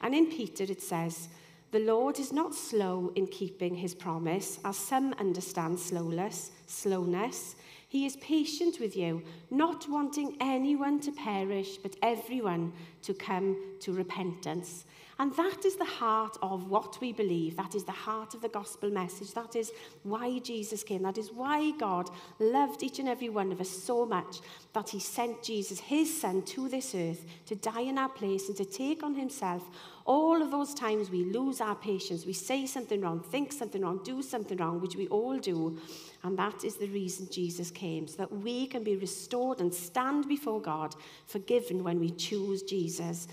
And 0.00 0.14
in 0.14 0.26
Peter 0.26 0.64
it 0.64 0.83
says, 0.83 1.28
The 1.71 1.81
Lord 1.81 2.19
is 2.19 2.33
not 2.33 2.54
slow 2.54 3.12
in 3.14 3.28
keeping 3.28 3.75
his 3.76 3.95
promise, 3.95 4.59
as 4.64 4.76
some 4.76 5.14
understand 5.14 5.81
slowness, 5.81 6.50
slowness. 6.66 7.54
He 7.88 8.04
is 8.07 8.16
patient 8.16 8.78
with 8.81 8.97
you, 8.97 9.23
not 9.50 9.87
wanting 9.88 10.37
anyone 10.40 11.00
to 11.00 11.12
perish, 11.12 11.76
but 11.76 11.97
everyone 12.02 12.73
to 13.02 13.14
come 13.14 13.56
to 13.80 13.92
repentance. 13.92 14.85
And 15.18 15.35
that 15.37 15.64
is 15.64 15.76
the 15.76 15.85
heart 15.85 16.37
of 16.42 16.68
what 16.68 17.00
we 17.00 17.12
believe. 17.12 17.56
That 17.56 17.75
is 17.75 17.85
the 17.85 17.92
heart 17.92 18.35
of 18.35 18.40
the 18.40 18.49
gospel 18.49 18.90
message. 18.90 19.35
That 19.35 19.54
is 19.54 19.71
why 20.02 20.38
Jesus 20.40 20.82
came. 20.82 21.02
That 21.02 21.18
is 21.18 21.30
why 21.30 21.73
God 21.78 22.09
loved 22.40 22.82
each 22.82 22.99
and 22.99 23.09
every 23.09 23.28
one 23.28 23.52
of 23.52 23.61
us 23.61 23.71
so 23.71 24.04
much 24.06 24.38
that 24.73 24.88
he 24.88 24.99
sent 24.99 25.42
Jesus, 25.42 25.78
his 25.78 26.18
son, 26.21 26.42
to 26.47 26.68
this 26.68 26.94
earth 26.94 27.25
to 27.47 27.54
die 27.54 27.82
in 27.82 27.99
our 27.99 28.09
place 28.09 28.49
and 28.49 28.56
to 28.56 28.64
take 28.64 29.02
on 29.02 29.14
himself 29.14 29.62
all 30.04 30.42
of 30.42 30.50
those 30.50 30.75
times 30.75 31.11
we 31.11 31.23
lose 31.26 31.61
our 31.61 31.76
patience. 31.76 32.26
We 32.26 32.32
say 32.32 32.66
something 32.66 33.00
wrong, 33.02 33.21
think 33.21 33.52
something 33.52 33.82
wrong, 33.82 34.00
do 34.02 34.21
something 34.21 34.59
wrong, 34.59 34.80
which 34.80 34.97
we 34.97 35.06
all 35.06 35.38
do. 35.38 35.78
And 36.25 36.37
that 36.38 36.64
is 36.64 36.75
the 36.76 36.88
reason 36.88 37.28
Jesus 37.30 37.71
came, 37.71 38.09
so 38.09 38.16
that 38.16 38.32
we 38.32 38.66
can 38.66 38.82
be 38.82 38.97
restored 38.97 39.61
and 39.61 39.73
stand 39.73 40.26
before 40.26 40.61
God 40.61 40.97
forgiven 41.26 41.85
when 41.85 42.00
we 42.00 42.11
choose 42.11 42.62
Jesus. 42.64 42.91
Jesus. 42.94 43.26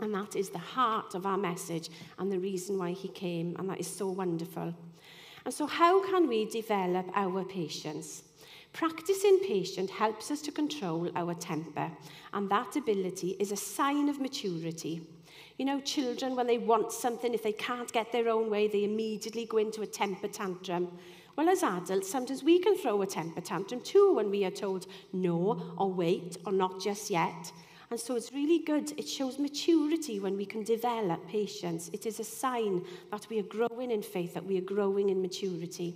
And 0.00 0.14
that 0.14 0.36
is 0.36 0.50
the 0.50 0.58
heart 0.58 1.14
of 1.14 1.26
our 1.26 1.36
message 1.36 1.88
and 2.18 2.30
the 2.30 2.38
reason 2.38 2.78
why 2.78 2.92
he 2.92 3.08
came. 3.08 3.56
And 3.58 3.68
that 3.70 3.80
is 3.80 3.86
so 3.86 4.08
wonderful. 4.08 4.72
And 5.44 5.54
so, 5.54 5.66
how 5.66 6.04
can 6.10 6.28
we 6.28 6.46
develop 6.46 7.06
our 7.14 7.44
patience? 7.44 8.22
Practicing 8.72 9.40
patience 9.40 9.90
helps 9.90 10.30
us 10.30 10.40
to 10.42 10.52
control 10.52 11.10
our 11.16 11.32
temper, 11.34 11.90
and 12.34 12.48
that 12.50 12.76
ability 12.76 13.30
is 13.40 13.50
a 13.50 13.56
sign 13.56 14.08
of 14.10 14.20
maturity. 14.20 15.00
You 15.58 15.64
know, 15.64 15.80
children, 15.80 16.36
when 16.36 16.46
they 16.46 16.58
want 16.58 16.92
something, 16.92 17.32
if 17.34 17.42
they 17.42 17.52
can't 17.52 17.90
get 17.92 18.12
their 18.12 18.28
own 18.28 18.50
way, 18.50 18.68
they 18.68 18.84
immediately 18.84 19.46
go 19.46 19.56
into 19.56 19.80
a 19.82 19.86
temper 19.86 20.28
tantrum. 20.28 20.96
Well, 21.34 21.48
as 21.48 21.62
adults, 21.62 22.10
sometimes 22.10 22.44
we 22.44 22.58
can 22.60 22.76
throw 22.76 23.00
a 23.02 23.06
temper 23.06 23.40
tantrum 23.40 23.80
too 23.80 24.14
when 24.14 24.30
we 24.30 24.44
are 24.44 24.50
told 24.50 24.86
no, 25.12 25.72
or 25.78 25.90
wait, 25.92 26.36
or 26.46 26.52
not 26.52 26.80
just 26.80 27.10
yet. 27.10 27.52
And 27.90 27.98
so 27.98 28.16
it's 28.16 28.32
really 28.32 28.58
good. 28.60 28.92
It 28.98 29.08
shows 29.08 29.38
maturity 29.38 30.20
when 30.20 30.36
we 30.36 30.44
can 30.44 30.62
develop 30.62 31.26
patience. 31.26 31.88
It 31.92 32.04
is 32.04 32.20
a 32.20 32.24
sign 32.24 32.84
that 33.10 33.26
we 33.30 33.38
are 33.40 33.44
growing 33.44 33.90
in 33.90 34.02
faith, 34.02 34.34
that 34.34 34.44
we 34.44 34.58
are 34.58 34.62
growing 34.62 35.08
in 35.08 35.22
maturity. 35.22 35.94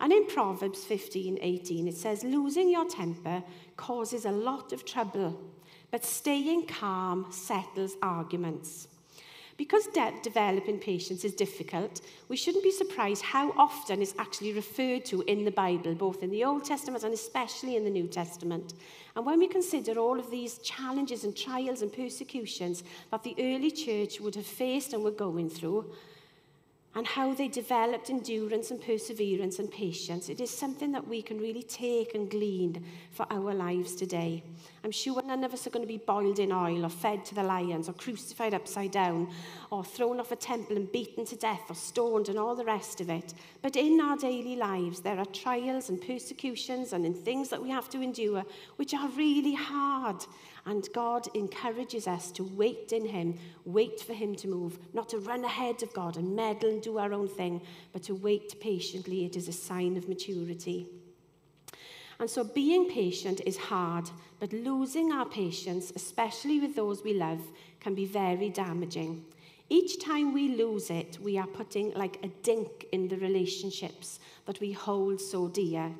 And 0.00 0.12
in 0.12 0.26
Proverbs 0.26 0.84
15, 0.84 1.38
18, 1.40 1.88
it 1.88 1.94
says, 1.96 2.22
Losing 2.22 2.70
your 2.70 2.88
temper 2.88 3.42
causes 3.76 4.24
a 4.24 4.30
lot 4.30 4.72
of 4.72 4.84
trouble, 4.84 5.40
but 5.90 6.04
staying 6.04 6.66
calm 6.66 7.26
settles 7.30 7.96
arguments. 8.02 8.88
Because 9.56 9.86
de 9.88 10.12
developing 10.24 10.80
patience 10.80 11.24
is 11.24 11.32
difficult, 11.32 12.00
we 12.28 12.36
shouldn't 12.36 12.64
be 12.64 12.72
surprised 12.72 13.22
how 13.22 13.52
often 13.52 14.02
it's 14.02 14.14
actually 14.18 14.52
referred 14.52 15.04
to 15.06 15.22
in 15.22 15.44
the 15.44 15.52
Bible, 15.52 15.94
both 15.94 16.24
in 16.24 16.30
the 16.30 16.42
Old 16.44 16.64
Testament 16.64 17.04
and 17.04 17.14
especially 17.14 17.76
in 17.76 17.84
the 17.84 17.90
New 17.90 18.08
Testament. 18.08 18.74
And 19.16 19.24
when 19.24 19.38
we 19.38 19.46
consider 19.46 19.96
all 20.00 20.18
of 20.18 20.28
these 20.30 20.58
challenges 20.58 21.22
and 21.24 21.36
trials 21.36 21.82
and 21.82 21.92
persecutions 21.92 22.82
that 23.12 23.22
the 23.22 23.36
early 23.38 23.70
church 23.70 24.20
would 24.20 24.34
have 24.34 24.46
faced 24.46 24.92
and 24.92 25.04
were 25.04 25.12
going 25.12 25.48
through, 25.48 25.88
and 26.96 27.06
how 27.06 27.34
they 27.34 27.48
developed 27.48 28.08
endurance 28.08 28.70
and 28.70 28.80
perseverance 28.80 29.58
and 29.58 29.70
patience. 29.70 30.28
It 30.28 30.40
is 30.40 30.50
something 30.50 30.92
that 30.92 31.06
we 31.08 31.22
can 31.22 31.40
really 31.40 31.62
take 31.62 32.14
and 32.14 32.30
glean 32.30 32.84
for 33.10 33.26
our 33.30 33.52
lives 33.52 33.96
today. 33.96 34.44
I'm 34.84 34.92
sure 34.92 35.20
none 35.22 35.42
of 35.42 35.52
us 35.52 35.66
are 35.66 35.70
going 35.70 35.82
to 35.84 35.88
be 35.92 35.96
boiled 35.98 36.38
in 36.38 36.52
oil 36.52 36.84
or 36.86 36.88
fed 36.88 37.24
to 37.26 37.34
the 37.34 37.42
lions 37.42 37.88
or 37.88 37.94
crucified 37.94 38.54
upside 38.54 38.92
down 38.92 39.30
or 39.70 39.82
thrown 39.82 40.20
off 40.20 40.30
a 40.30 40.36
temple 40.36 40.76
and 40.76 40.90
beaten 40.92 41.24
to 41.26 41.36
death 41.36 41.62
or 41.68 41.74
stoned 41.74 42.28
and 42.28 42.38
all 42.38 42.54
the 42.54 42.64
rest 42.64 43.00
of 43.00 43.10
it. 43.10 43.34
But 43.60 43.74
in 43.74 44.00
our 44.00 44.16
daily 44.16 44.54
lives, 44.54 45.00
there 45.00 45.18
are 45.18 45.26
trials 45.26 45.88
and 45.88 46.00
persecutions 46.00 46.92
and 46.92 47.04
in 47.04 47.14
things 47.14 47.48
that 47.48 47.62
we 47.62 47.70
have 47.70 47.88
to 47.90 48.02
endure 48.02 48.44
which 48.76 48.94
are 48.94 49.08
really 49.16 49.54
hard 49.54 50.22
And 50.66 50.88
God 50.94 51.26
encourages 51.34 52.08
us 52.08 52.30
to 52.32 52.42
wait 52.44 52.92
in 52.92 53.04
Him, 53.06 53.34
wait 53.64 54.00
for 54.00 54.14
Him 54.14 54.34
to 54.36 54.48
move, 54.48 54.78
not 54.94 55.08
to 55.10 55.18
run 55.18 55.44
ahead 55.44 55.82
of 55.82 55.92
God 55.92 56.16
and 56.16 56.34
meddle 56.34 56.70
and 56.70 56.82
do 56.82 56.98
our 56.98 57.12
own 57.12 57.28
thing, 57.28 57.60
but 57.92 58.02
to 58.04 58.14
wait 58.14 58.58
patiently. 58.60 59.24
It 59.26 59.36
is 59.36 59.46
a 59.48 59.52
sign 59.52 59.96
of 59.98 60.08
maturity. 60.08 60.86
And 62.18 62.30
so 62.30 62.44
being 62.44 62.88
patient 62.90 63.42
is 63.44 63.56
hard, 63.58 64.08
but 64.40 64.52
losing 64.52 65.12
our 65.12 65.26
patience, 65.26 65.92
especially 65.94 66.60
with 66.60 66.76
those 66.76 67.02
we 67.02 67.12
love, 67.12 67.40
can 67.80 67.94
be 67.94 68.06
very 68.06 68.48
damaging. 68.48 69.22
Each 69.68 70.02
time 70.02 70.32
we 70.32 70.48
lose 70.50 70.88
it, 70.90 71.18
we 71.20 71.36
are 71.38 71.46
putting 71.46 71.90
like 71.92 72.18
a 72.24 72.28
dink 72.42 72.86
in 72.92 73.08
the 73.08 73.16
relationships 73.16 74.18
that 74.46 74.60
we 74.60 74.72
hold 74.72 75.20
so 75.20 75.48
dear. 75.48 75.90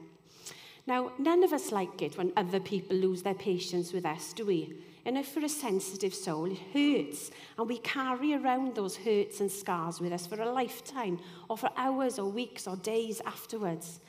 Now, 0.86 1.12
none 1.18 1.42
of 1.42 1.52
us 1.54 1.72
like 1.72 2.02
it 2.02 2.18
when 2.18 2.30
other 2.36 2.60
people 2.60 2.96
lose 2.98 3.22
their 3.22 3.32
patience 3.34 3.92
with 3.94 4.04
us, 4.04 4.34
do 4.34 4.44
we? 4.44 4.74
And 5.06 5.16
if 5.16 5.34
we're 5.34 5.46
a 5.46 5.48
sensitive 5.48 6.14
soul, 6.14 6.46
it 6.50 6.58
hurts. 6.74 7.30
And 7.58 7.66
we 7.68 7.78
carry 7.78 8.34
around 8.34 8.74
those 8.74 8.98
hurts 8.98 9.40
and 9.40 9.50
scars 9.50 9.98
with 10.00 10.12
us 10.12 10.26
for 10.26 10.40
a 10.42 10.50
lifetime, 10.52 11.20
or 11.48 11.56
for 11.56 11.70
hours, 11.76 12.18
or 12.18 12.30
weeks, 12.30 12.66
or 12.68 12.76
days 12.76 13.22
afterwards. 13.24 14.00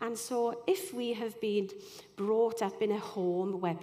And 0.00 0.18
so, 0.18 0.60
if 0.66 0.92
we 0.92 1.12
have 1.12 1.40
been 1.40 1.70
brought 2.16 2.62
up 2.62 2.82
in 2.82 2.90
a 2.90 2.98
home 2.98 3.60
where 3.60 3.74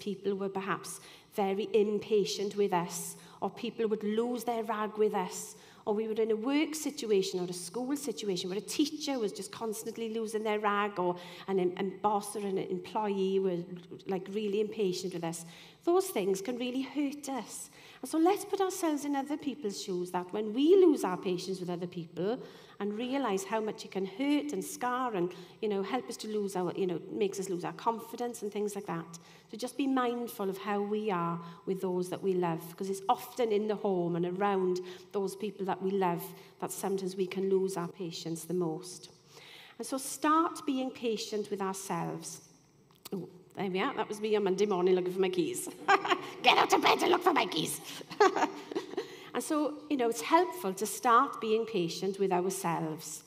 people 0.00 0.34
were 0.34 0.48
perhaps 0.48 1.00
very 1.34 1.68
impatient 1.74 2.56
with 2.56 2.72
us, 2.72 3.16
or 3.42 3.50
people 3.50 3.86
would 3.86 4.02
lose 4.02 4.44
their 4.44 4.64
rag 4.64 4.96
with 4.96 5.12
us, 5.14 5.56
or 5.88 5.94
we 5.94 6.06
were 6.06 6.12
in 6.20 6.30
a 6.30 6.36
work 6.36 6.74
situation 6.74 7.40
or 7.40 7.44
a 7.44 7.52
school 7.54 7.96
situation 7.96 8.50
where 8.50 8.58
a 8.58 8.60
teacher 8.60 9.18
was 9.18 9.32
just 9.32 9.50
constantly 9.50 10.10
losing 10.12 10.42
their 10.42 10.58
rag 10.60 10.98
or 10.98 11.16
an, 11.46 11.92
boss 12.02 12.36
or 12.36 12.40
an 12.40 12.58
employee 12.58 13.38
were 13.38 13.56
like 14.06 14.26
really 14.32 14.60
impatient 14.60 15.14
with 15.14 15.24
us, 15.24 15.46
those 15.84 16.08
things 16.08 16.42
can 16.42 16.58
really 16.58 16.82
hurt 16.82 17.26
us. 17.30 17.70
And 18.02 18.10
so 18.10 18.18
let's 18.18 18.44
put 18.44 18.60
ourselves 18.60 19.06
in 19.06 19.16
other 19.16 19.38
people's 19.38 19.82
shoes 19.82 20.10
that 20.10 20.30
when 20.30 20.52
we 20.52 20.72
lose 20.76 21.04
our 21.04 21.16
patience 21.16 21.58
with 21.58 21.70
other 21.70 21.86
people, 21.86 22.38
and 22.80 22.96
realize 22.96 23.44
how 23.44 23.60
much 23.60 23.84
it 23.84 23.90
can 23.90 24.06
hurt 24.06 24.52
and 24.52 24.64
scar 24.64 25.14
and, 25.14 25.32
you 25.60 25.68
know, 25.68 25.82
help 25.82 26.08
us 26.08 26.16
to 26.18 26.28
lose 26.28 26.54
our, 26.54 26.72
you 26.76 26.86
know, 26.86 27.00
makes 27.10 27.40
us 27.40 27.48
lose 27.48 27.64
our 27.64 27.72
confidence 27.72 28.42
and 28.42 28.52
things 28.52 28.76
like 28.76 28.86
that. 28.86 29.18
So 29.50 29.56
just 29.56 29.76
be 29.76 29.86
mindful 29.86 30.48
of 30.48 30.58
how 30.58 30.80
we 30.80 31.10
are 31.10 31.40
with 31.66 31.80
those 31.80 32.08
that 32.10 32.22
we 32.22 32.34
love 32.34 32.62
because 32.70 32.88
it's 32.88 33.00
often 33.08 33.50
in 33.50 33.66
the 33.66 33.74
home 33.74 34.14
and 34.14 34.24
around 34.26 34.78
those 35.12 35.34
people 35.34 35.66
that 35.66 35.82
we 35.82 35.90
love 35.90 36.22
that 36.60 36.70
sometimes 36.70 37.16
we 37.16 37.26
can 37.26 37.50
lose 37.50 37.76
our 37.76 37.88
patience 37.88 38.44
the 38.44 38.54
most. 38.54 39.10
And 39.78 39.86
so 39.86 39.98
start 39.98 40.64
being 40.64 40.90
patient 40.90 41.50
with 41.50 41.60
ourselves. 41.60 42.42
Ooh, 43.12 43.28
there 43.56 43.68
we 43.70 43.80
are. 43.80 43.94
That 43.96 44.08
was 44.08 44.20
me 44.20 44.36
on 44.36 44.44
Monday 44.44 44.66
morning 44.66 44.94
looking 44.94 45.12
for 45.12 45.20
my 45.20 45.28
keys. 45.30 45.68
Get 46.42 46.56
out 46.58 46.72
of 46.72 46.80
bed 46.82 46.98
and 47.00 47.10
look 47.10 47.22
for 47.24 47.32
my 47.32 47.46
keys. 47.46 47.80
And 49.38 49.44
so, 49.44 49.74
you 49.88 49.96
know, 49.96 50.08
it's 50.10 50.22
helpful 50.22 50.72
to 50.74 50.84
start 50.84 51.40
being 51.40 51.64
patient 51.64 52.18
with 52.18 52.32
ourselves. 52.32 53.22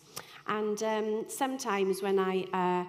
And 0.45 0.83
um, 0.83 1.23
sometimes 1.29 2.01
when 2.01 2.19
I, 2.19 2.45
uh, 2.51 2.83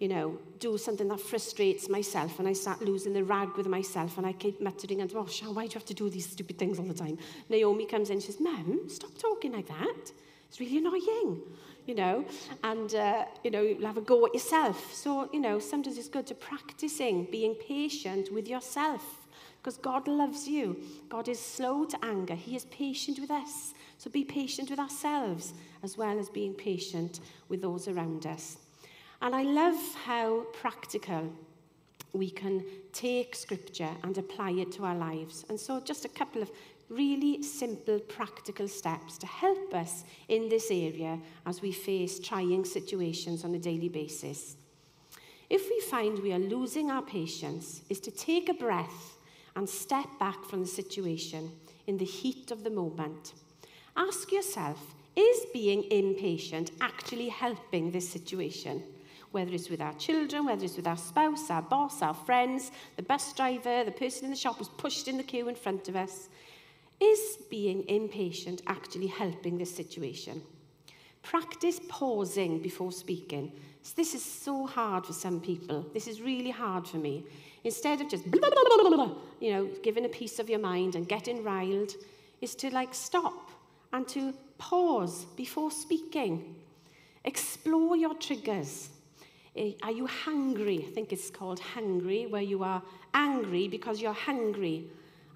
you 0.00 0.08
know, 0.08 0.36
do 0.58 0.76
something 0.76 1.06
that 1.06 1.20
frustrates 1.20 1.88
myself 1.88 2.40
and 2.40 2.48
I 2.48 2.54
start 2.54 2.82
losing 2.82 3.12
the 3.12 3.22
rag 3.22 3.50
with 3.56 3.68
myself 3.68 4.18
and 4.18 4.26
I 4.26 4.32
keep 4.32 4.60
muttering 4.60 5.00
and, 5.00 5.12
oh, 5.14 5.26
Sean, 5.26 5.54
why 5.54 5.66
do 5.66 5.74
you 5.74 5.74
have 5.74 5.84
to 5.84 5.94
do 5.94 6.10
these 6.10 6.28
stupid 6.28 6.58
things 6.58 6.80
all 6.80 6.86
the 6.86 6.92
time? 6.94 7.18
Naomi 7.48 7.86
comes 7.86 8.08
in 8.10 8.14
and 8.14 8.22
says, 8.24 8.40
Mum, 8.40 8.80
stop 8.88 9.16
talking 9.16 9.52
like 9.52 9.68
that. 9.68 10.10
It's 10.48 10.58
really 10.58 10.78
annoying, 10.78 11.42
you 11.86 11.94
know, 11.94 12.24
and, 12.64 12.92
uh, 12.96 13.26
you 13.44 13.52
know, 13.52 13.62
you'll 13.62 13.86
have 13.86 13.96
a 13.98 14.00
go 14.00 14.26
at 14.26 14.34
yourself. 14.34 14.92
So, 14.92 15.30
you 15.32 15.38
know, 15.38 15.60
sometimes 15.60 15.96
it's 15.98 16.08
good 16.08 16.26
to 16.26 16.34
practicing 16.34 17.26
being 17.30 17.54
patient 17.54 18.34
with 18.34 18.48
yourself 18.48 19.20
because 19.66 19.78
God 19.80 20.06
loves 20.06 20.46
you. 20.46 20.76
God 21.08 21.26
is 21.26 21.40
slow 21.40 21.86
to 21.86 21.98
anger, 22.04 22.36
He 22.36 22.54
is 22.54 22.66
patient 22.66 23.18
with 23.18 23.32
us. 23.32 23.74
So 23.98 24.08
be 24.08 24.22
patient 24.22 24.70
with 24.70 24.78
ourselves 24.78 25.54
as 25.82 25.98
well 25.98 26.20
as 26.20 26.28
being 26.28 26.54
patient 26.54 27.18
with 27.48 27.62
those 27.62 27.88
around 27.88 28.26
us. 28.26 28.58
And 29.20 29.34
I 29.34 29.42
love 29.42 29.74
how 30.04 30.42
practical 30.54 31.32
we 32.12 32.30
can 32.30 32.64
take 32.92 33.34
scripture 33.34 33.90
and 34.04 34.16
apply 34.16 34.52
it 34.52 34.70
to 34.72 34.84
our 34.84 34.94
lives. 34.94 35.44
And 35.48 35.58
so, 35.58 35.80
just 35.80 36.04
a 36.04 36.08
couple 36.10 36.42
of 36.42 36.50
really 36.88 37.42
simple, 37.42 37.98
practical 37.98 38.68
steps 38.68 39.18
to 39.18 39.26
help 39.26 39.74
us 39.74 40.04
in 40.28 40.48
this 40.48 40.70
area 40.70 41.18
as 41.44 41.60
we 41.60 41.72
face 41.72 42.20
trying 42.20 42.64
situations 42.64 43.42
on 43.44 43.52
a 43.52 43.58
daily 43.58 43.88
basis. 43.88 44.54
If 45.50 45.68
we 45.68 45.80
find 45.90 46.20
we 46.20 46.32
are 46.32 46.38
losing 46.38 46.88
our 46.88 47.02
patience, 47.02 47.80
is 47.90 47.98
to 48.00 48.12
take 48.12 48.48
a 48.48 48.54
breath 48.54 49.15
and 49.56 49.68
step 49.68 50.06
back 50.20 50.44
from 50.44 50.60
the 50.60 50.68
situation 50.68 51.50
in 51.86 51.96
the 51.96 52.04
heat 52.04 52.50
of 52.52 52.62
the 52.62 52.70
moment. 52.70 53.32
Ask 53.96 54.30
yourself, 54.30 54.94
is 55.16 55.46
being 55.52 55.84
impatient 55.90 56.70
actually 56.80 57.28
helping 57.30 57.90
this 57.90 58.08
situation? 58.08 58.82
Whether 59.32 59.54
it's 59.54 59.70
with 59.70 59.80
our 59.80 59.94
children, 59.94 60.44
whether 60.44 60.64
it's 60.64 60.76
with 60.76 60.86
our 60.86 60.96
spouse, 60.98 61.50
our 61.50 61.62
boss, 61.62 62.02
our 62.02 62.14
friends, 62.14 62.70
the 62.96 63.02
bus 63.02 63.32
driver, 63.32 63.82
the 63.82 63.90
person 63.90 64.24
in 64.26 64.30
the 64.30 64.36
shop 64.36 64.58
who's 64.58 64.68
pushed 64.68 65.08
in 65.08 65.16
the 65.16 65.22
queue 65.22 65.48
in 65.48 65.54
front 65.54 65.88
of 65.88 65.96
us. 65.96 66.28
Is 66.98 67.36
being 67.50 67.86
impatient 67.88 68.62
actually 68.66 69.08
helping 69.08 69.58
this 69.58 69.74
situation? 69.74 70.42
Practice 71.22 71.80
pausing 71.88 72.60
before 72.62 72.90
speaking. 72.92 73.52
this 73.96 74.14
is 74.14 74.24
so 74.24 74.66
hard 74.66 75.04
for 75.06 75.12
some 75.12 75.40
people. 75.40 75.86
This 75.92 76.08
is 76.08 76.22
really 76.22 76.50
hard 76.50 76.86
for 76.88 76.96
me. 76.96 77.24
Instead 77.66 78.00
of 78.00 78.08
just, 78.08 78.30
blah, 78.30 78.48
blah, 78.48 78.90
blah, 78.94 79.12
you 79.40 79.52
know, 79.52 79.68
giving 79.82 80.04
a 80.04 80.08
piece 80.08 80.38
of 80.38 80.48
your 80.48 80.60
mind 80.60 80.94
and 80.94 81.08
getting 81.08 81.42
riled, 81.42 81.94
is 82.40 82.54
to 82.54 82.70
like 82.70 82.94
stop 82.94 83.50
and 83.92 84.06
to 84.06 84.32
pause 84.56 85.24
before 85.36 85.72
speaking. 85.72 86.54
Explore 87.24 87.96
your 87.96 88.14
triggers. 88.14 88.90
Eh, 89.56 89.72
are 89.82 89.90
you 89.90 90.06
hungry? 90.06 90.84
I 90.86 90.92
think 90.92 91.12
it's 91.12 91.28
called 91.28 91.58
hungry, 91.58 92.26
where 92.28 92.40
you 92.40 92.62
are 92.62 92.80
angry 93.14 93.66
because 93.66 94.00
you're 94.00 94.12
hungry. 94.12 94.84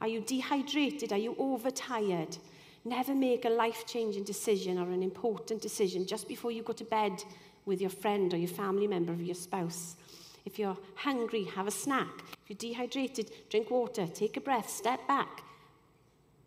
Are 0.01 0.07
you 0.09 0.21
dehydrated? 0.21 1.13
Are 1.13 1.19
you 1.19 1.35
overtired? 1.37 2.37
Never 2.85 3.13
make 3.13 3.45
a 3.45 3.49
life 3.51 3.85
changing 3.89 4.23
decision 4.23 4.79
or 4.79 4.89
an 4.93 5.03
important 5.03 5.61
decision 5.61 6.07
just 6.07 6.29
before 6.29 6.53
you 6.53 6.63
go 6.63 6.75
to 6.75 6.85
bed 6.85 7.25
with 7.67 7.81
your 7.81 7.91
friend 7.91 8.33
or 8.33 8.37
your 8.37 8.49
family 8.49 8.87
member 8.87 9.13
or 9.15 9.17
your 9.17 9.35
spouse. 9.35 9.97
If 10.45 10.59
you're 10.59 10.77
hungry, 10.97 11.45
have 11.45 11.67
a 11.67 11.71
snack. 11.71 12.09
If 12.43 12.51
you're 12.51 12.57
dehydrated, 12.73 13.31
drink 13.49 13.71
water, 13.71 14.07
take 14.07 14.37
a 14.37 14.41
breath, 14.41 14.69
step 14.71 15.07
back. 15.07 15.45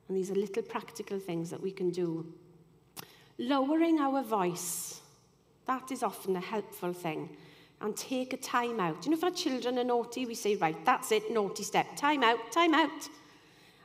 And 0.07 0.17
these 0.17 0.31
are 0.31 0.35
little 0.35 0.63
practical 0.63 1.19
things 1.19 1.49
that 1.49 1.61
we 1.61 1.71
can 1.71 1.89
do. 1.89 2.25
Lowering 3.37 3.99
our 3.99 4.21
voice, 4.23 5.01
that 5.65 5.91
is 5.91 6.03
often 6.03 6.35
a 6.35 6.41
helpful 6.41 6.93
thing. 6.93 7.29
And 7.81 7.95
take 7.97 8.33
a 8.33 8.37
time 8.37 8.79
out. 8.79 9.03
You 9.05 9.11
know, 9.11 9.17
if 9.17 9.23
our 9.23 9.31
children 9.31 9.77
are 9.77 9.83
naughty, 9.83 10.25
we 10.25 10.35
say, 10.35 10.55
right, 10.55 10.85
that's 10.85 11.11
it, 11.11 11.31
naughty 11.31 11.63
step. 11.63 11.85
Time 11.97 12.23
out, 12.23 12.51
time 12.51 12.73
out. 12.73 13.09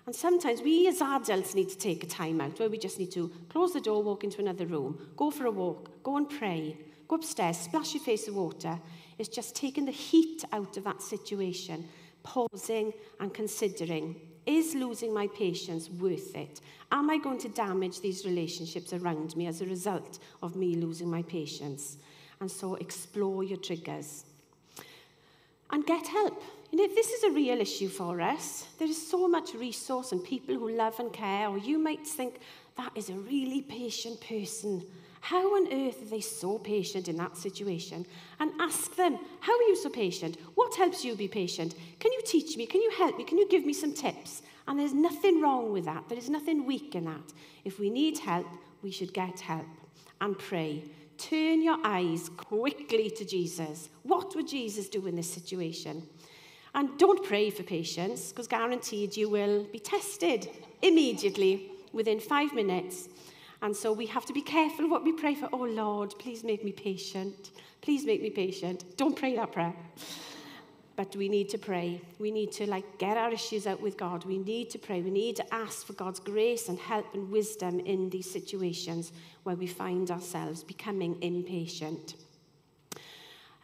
And 0.06 0.14
sometimes 0.14 0.62
we 0.62 0.86
as 0.88 1.02
adults 1.02 1.54
need 1.54 1.68
to 1.68 1.76
take 1.78 2.02
a 2.02 2.06
time 2.06 2.40
out 2.40 2.58
where 2.58 2.70
we 2.70 2.78
just 2.78 2.98
need 2.98 3.10
to 3.12 3.30
close 3.50 3.72
the 3.72 3.80
door, 3.80 4.02
walk 4.02 4.24
into 4.24 4.40
another 4.40 4.64
room, 4.66 4.98
go 5.16 5.30
for 5.30 5.44
a 5.46 5.50
walk, 5.50 6.02
go 6.02 6.16
and 6.16 6.28
pray, 6.30 6.78
go 7.08 7.16
upstairs, 7.16 7.58
splash 7.58 7.92
your 7.94 8.02
face 8.02 8.26
with 8.26 8.36
water 8.36 8.78
is 9.18 9.28
just 9.28 9.54
taking 9.54 9.84
the 9.84 9.92
heat 9.92 10.44
out 10.52 10.76
of 10.76 10.84
that 10.84 11.02
situation, 11.02 11.84
pausing 12.22 12.92
and 13.20 13.34
considering, 13.34 14.16
is 14.46 14.74
losing 14.74 15.12
my 15.12 15.26
patience 15.28 15.90
worth 15.90 16.34
it? 16.34 16.60
Am 16.92 17.10
I 17.10 17.18
going 17.18 17.38
to 17.40 17.48
damage 17.48 18.00
these 18.00 18.24
relationships 18.24 18.92
around 18.92 19.36
me 19.36 19.46
as 19.46 19.60
a 19.60 19.66
result 19.66 20.18
of 20.42 20.56
me 20.56 20.74
losing 20.76 21.10
my 21.10 21.22
patience? 21.22 21.98
And 22.40 22.50
so 22.50 22.76
explore 22.76 23.44
your 23.44 23.58
triggers. 23.58 24.24
And 25.70 25.84
get 25.84 26.06
help. 26.06 26.42
You 26.70 26.78
know, 26.86 26.94
this 26.94 27.10
is 27.10 27.24
a 27.24 27.30
real 27.30 27.60
issue 27.60 27.88
for 27.88 28.20
us. 28.20 28.66
There 28.78 28.88
is 28.88 29.04
so 29.08 29.26
much 29.28 29.52
resource 29.54 30.12
and 30.12 30.22
people 30.22 30.54
who 30.54 30.70
love 30.70 30.98
and 31.00 31.12
care, 31.12 31.48
or 31.48 31.58
you 31.58 31.78
might 31.78 32.06
think, 32.06 32.40
that 32.76 32.92
is 32.94 33.10
a 33.10 33.14
really 33.14 33.62
patient 33.62 34.20
person. 34.26 34.84
How 35.28 35.56
on 35.56 35.70
earth 35.70 36.00
are 36.00 36.06
they 36.10 36.22
so 36.22 36.56
patient 36.56 37.06
in 37.06 37.18
that 37.18 37.36
situation? 37.36 38.06
And 38.40 38.50
ask 38.58 38.94
them, 38.96 39.16
How 39.40 39.52
are 39.52 39.62
you 39.64 39.76
so 39.76 39.90
patient? 39.90 40.38
What 40.54 40.74
helps 40.76 41.04
you 41.04 41.14
be 41.16 41.28
patient? 41.28 41.74
Can 42.00 42.12
you 42.12 42.22
teach 42.24 42.56
me? 42.56 42.64
Can 42.64 42.80
you 42.80 42.90
help 42.92 43.18
me? 43.18 43.24
Can 43.24 43.36
you 43.36 43.46
give 43.46 43.66
me 43.66 43.74
some 43.74 43.92
tips? 43.92 44.40
And 44.66 44.80
there's 44.80 44.94
nothing 44.94 45.42
wrong 45.42 45.70
with 45.70 45.84
that. 45.84 46.08
There 46.08 46.16
is 46.16 46.30
nothing 46.30 46.64
weak 46.64 46.94
in 46.94 47.04
that. 47.04 47.34
If 47.66 47.78
we 47.78 47.90
need 47.90 48.20
help, 48.20 48.46
we 48.80 48.90
should 48.90 49.12
get 49.12 49.40
help 49.40 49.66
and 50.22 50.38
pray. 50.38 50.84
Turn 51.18 51.62
your 51.62 51.76
eyes 51.84 52.30
quickly 52.30 53.10
to 53.10 53.24
Jesus. 53.26 53.90
What 54.04 54.34
would 54.34 54.48
Jesus 54.48 54.88
do 54.88 55.06
in 55.06 55.14
this 55.16 55.30
situation? 55.30 56.04
And 56.74 56.98
don't 56.98 57.22
pray 57.22 57.50
for 57.50 57.64
patience, 57.64 58.30
because 58.30 58.48
guaranteed 58.48 59.14
you 59.14 59.28
will 59.28 59.64
be 59.64 59.78
tested 59.78 60.48
immediately 60.80 61.70
within 61.92 62.18
five 62.18 62.54
minutes. 62.54 63.10
And 63.62 63.76
so 63.76 63.92
we 63.92 64.06
have 64.06 64.24
to 64.26 64.32
be 64.32 64.40
careful 64.42 64.88
what 64.88 65.04
we 65.04 65.12
pray 65.12 65.34
for. 65.34 65.48
Oh 65.52 65.56
Lord, 65.64 66.14
please 66.18 66.44
make 66.44 66.64
me 66.64 66.72
patient. 66.72 67.50
Please 67.82 68.04
make 68.04 68.22
me 68.22 68.30
patient. 68.30 68.84
Don't 68.96 69.16
pray 69.16 69.34
that 69.36 69.52
prayer. 69.52 69.74
But 70.96 71.14
we 71.16 71.28
need 71.28 71.48
to 71.50 71.58
pray. 71.58 72.00
We 72.18 72.30
need 72.30 72.52
to 72.52 72.66
like 72.66 72.98
get 72.98 73.16
our 73.16 73.32
issues 73.32 73.66
out 73.66 73.80
with 73.80 73.96
God. 73.96 74.24
We 74.24 74.38
need 74.38 74.70
to 74.70 74.78
pray. 74.78 75.00
We 75.00 75.10
need 75.10 75.36
to 75.36 75.54
ask 75.54 75.86
for 75.86 75.92
God's 75.94 76.20
grace 76.20 76.68
and 76.68 76.78
help 76.78 77.12
and 77.14 77.30
wisdom 77.30 77.80
in 77.80 78.10
these 78.10 78.30
situations 78.30 79.12
where 79.44 79.56
we 79.56 79.66
find 79.66 80.10
ourselves 80.10 80.62
becoming 80.64 81.20
impatient. 81.22 82.14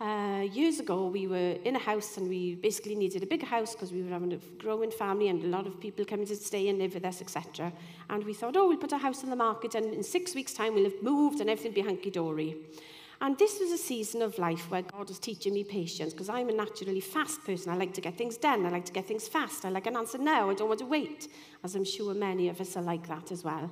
Uh, 0.01 0.45
years 0.51 0.81
ago, 0.81 1.07
we 1.07 1.29
were 1.29 1.53
in 1.65 1.77
a 1.77 1.79
house 1.79 2.17
and 2.17 2.29
we 2.29 2.57
basically 2.57 2.97
needed 2.97 3.23
a 3.23 3.27
big 3.27 3.45
house 3.45 3.75
because 3.75 3.93
we 3.93 4.03
were 4.03 4.11
having 4.11 4.33
a 4.33 4.39
growing 4.59 4.91
family 4.91 5.29
and 5.29 5.45
a 5.45 5.47
lot 5.47 5.69
of 5.69 5.79
people 5.81 6.05
coming 6.05 6.27
to 6.27 6.35
stay 6.35 6.69
and 6.69 6.79
live 6.81 6.95
with 6.95 7.05
us, 7.05 7.21
etc. 7.21 7.73
And 8.11 8.25
we 8.25 8.35
thought, 8.35 8.57
oh, 8.57 8.67
we'll 8.67 8.77
put 8.77 8.93
our 8.93 8.99
house 8.99 9.23
on 9.23 9.31
the 9.31 9.37
market 9.37 9.77
and 9.77 9.95
in 9.95 10.03
six 10.03 10.35
weeks' 10.35 10.53
time 10.53 10.75
we'll 10.75 10.85
have 10.85 11.01
moved 11.01 11.41
and 11.41 11.49
everything 11.49 11.71
will 11.71 11.77
be 11.83 11.89
hunky-dory. 11.89 12.57
And 13.21 13.39
this 13.39 13.61
was 13.61 13.71
a 13.71 13.79
season 13.79 14.21
of 14.21 14.37
life 14.39 14.69
where 14.69 14.83
God 14.83 15.07
was 15.09 15.21
teaching 15.21 15.55
me 15.55 15.63
patience 15.63 16.13
because 16.13 16.29
I'm 16.29 16.49
a 16.49 16.53
naturally 16.53 17.01
fast 17.01 17.45
person. 17.45 17.71
I 17.71 17.77
like 17.77 17.95
to 17.95 18.01
get 18.01 18.19
things 18.19 18.37
done. 18.37 18.67
I 18.67 18.71
like 18.71 18.85
to 18.87 18.93
get 18.93 19.07
things 19.07 19.29
fast. 19.29 19.65
I 19.65 19.69
like 19.69 19.87
an 19.87 19.97
answer 19.97 20.19
now. 20.19 20.51
I 20.51 20.55
don't 20.55 20.67
want 20.67 20.81
to 20.81 20.87
wait, 20.87 21.29
as 21.63 21.77
I'm 21.77 21.85
sure 21.85 22.13
many 22.15 22.49
of 22.49 22.61
us 22.61 22.77
are 22.77 22.83
like 22.83 23.07
that 23.07 23.31
as 23.31 23.45
well. 23.45 23.71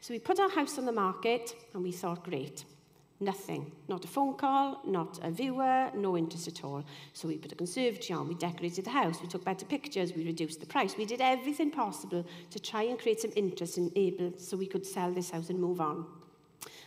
So 0.00 0.14
we 0.14 0.20
put 0.20 0.38
our 0.38 0.48
house 0.48 0.78
on 0.78 0.84
the 0.86 0.92
market 0.92 1.52
and 1.74 1.82
we 1.82 1.90
thought, 1.90 2.22
great, 2.24 2.64
Nothing. 3.18 3.72
Not 3.88 4.04
a 4.04 4.08
phone 4.08 4.34
call, 4.36 4.80
not 4.86 5.18
a 5.22 5.30
viewer, 5.30 5.90
no 5.94 6.18
interest 6.18 6.48
at 6.48 6.62
all. 6.64 6.84
So 7.14 7.26
we 7.28 7.38
put 7.38 7.50
a 7.50 7.54
conservatory 7.54 8.16
on, 8.18 8.28
we 8.28 8.34
decorated 8.34 8.84
the 8.84 8.90
house, 8.90 9.20
we 9.22 9.28
took 9.28 9.42
better 9.42 9.64
pictures, 9.64 10.12
we 10.14 10.24
reduced 10.24 10.60
the 10.60 10.66
price. 10.66 10.96
We 10.98 11.06
did 11.06 11.22
everything 11.22 11.70
possible 11.70 12.26
to 12.50 12.60
try 12.60 12.82
and 12.82 12.98
create 12.98 13.20
some 13.20 13.32
interest 13.34 13.78
and 13.78 13.90
able 13.96 14.34
so 14.38 14.56
we 14.56 14.66
could 14.66 14.84
sell 14.84 15.10
this 15.10 15.30
house 15.30 15.48
and 15.48 15.58
move 15.58 15.80
on. 15.80 16.04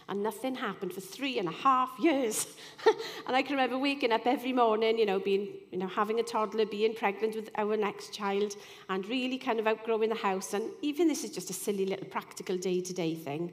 And 0.08 0.22
nothing 0.24 0.56
happened 0.56 0.94
for 0.94 1.02
three 1.02 1.40
and 1.40 1.48
a 1.48 1.52
half 1.52 1.90
years. 2.00 2.46
and 3.28 3.36
I 3.36 3.42
can 3.42 3.56
remember 3.56 3.78
waking 3.78 4.12
up 4.12 4.26
every 4.28 4.54
morning, 4.54 5.00
you 5.00 5.06
know, 5.08 5.20
being, 5.20 5.50
you 5.72 5.78
know, 5.80 5.88
having 5.88 6.20
a 6.20 6.24
toddler, 6.24 6.66
being 6.66 6.94
pregnant 6.94 7.36
with 7.36 7.50
our 7.58 7.76
next 7.78 8.14
child, 8.14 8.56
and 8.90 9.08
really 9.08 9.38
kind 9.38 9.60
of 9.60 9.68
outgrowing 9.68 10.10
the 10.10 10.16
house. 10.16 10.54
And 10.54 10.66
even 10.82 11.08
this 11.08 11.24
is 11.24 11.32
just 11.32 11.50
a 11.52 11.54
silly 11.54 11.86
little 11.86 12.08
practical 12.08 12.58
day-to-day 12.58 13.16
-day 13.16 13.24
thing. 13.24 13.52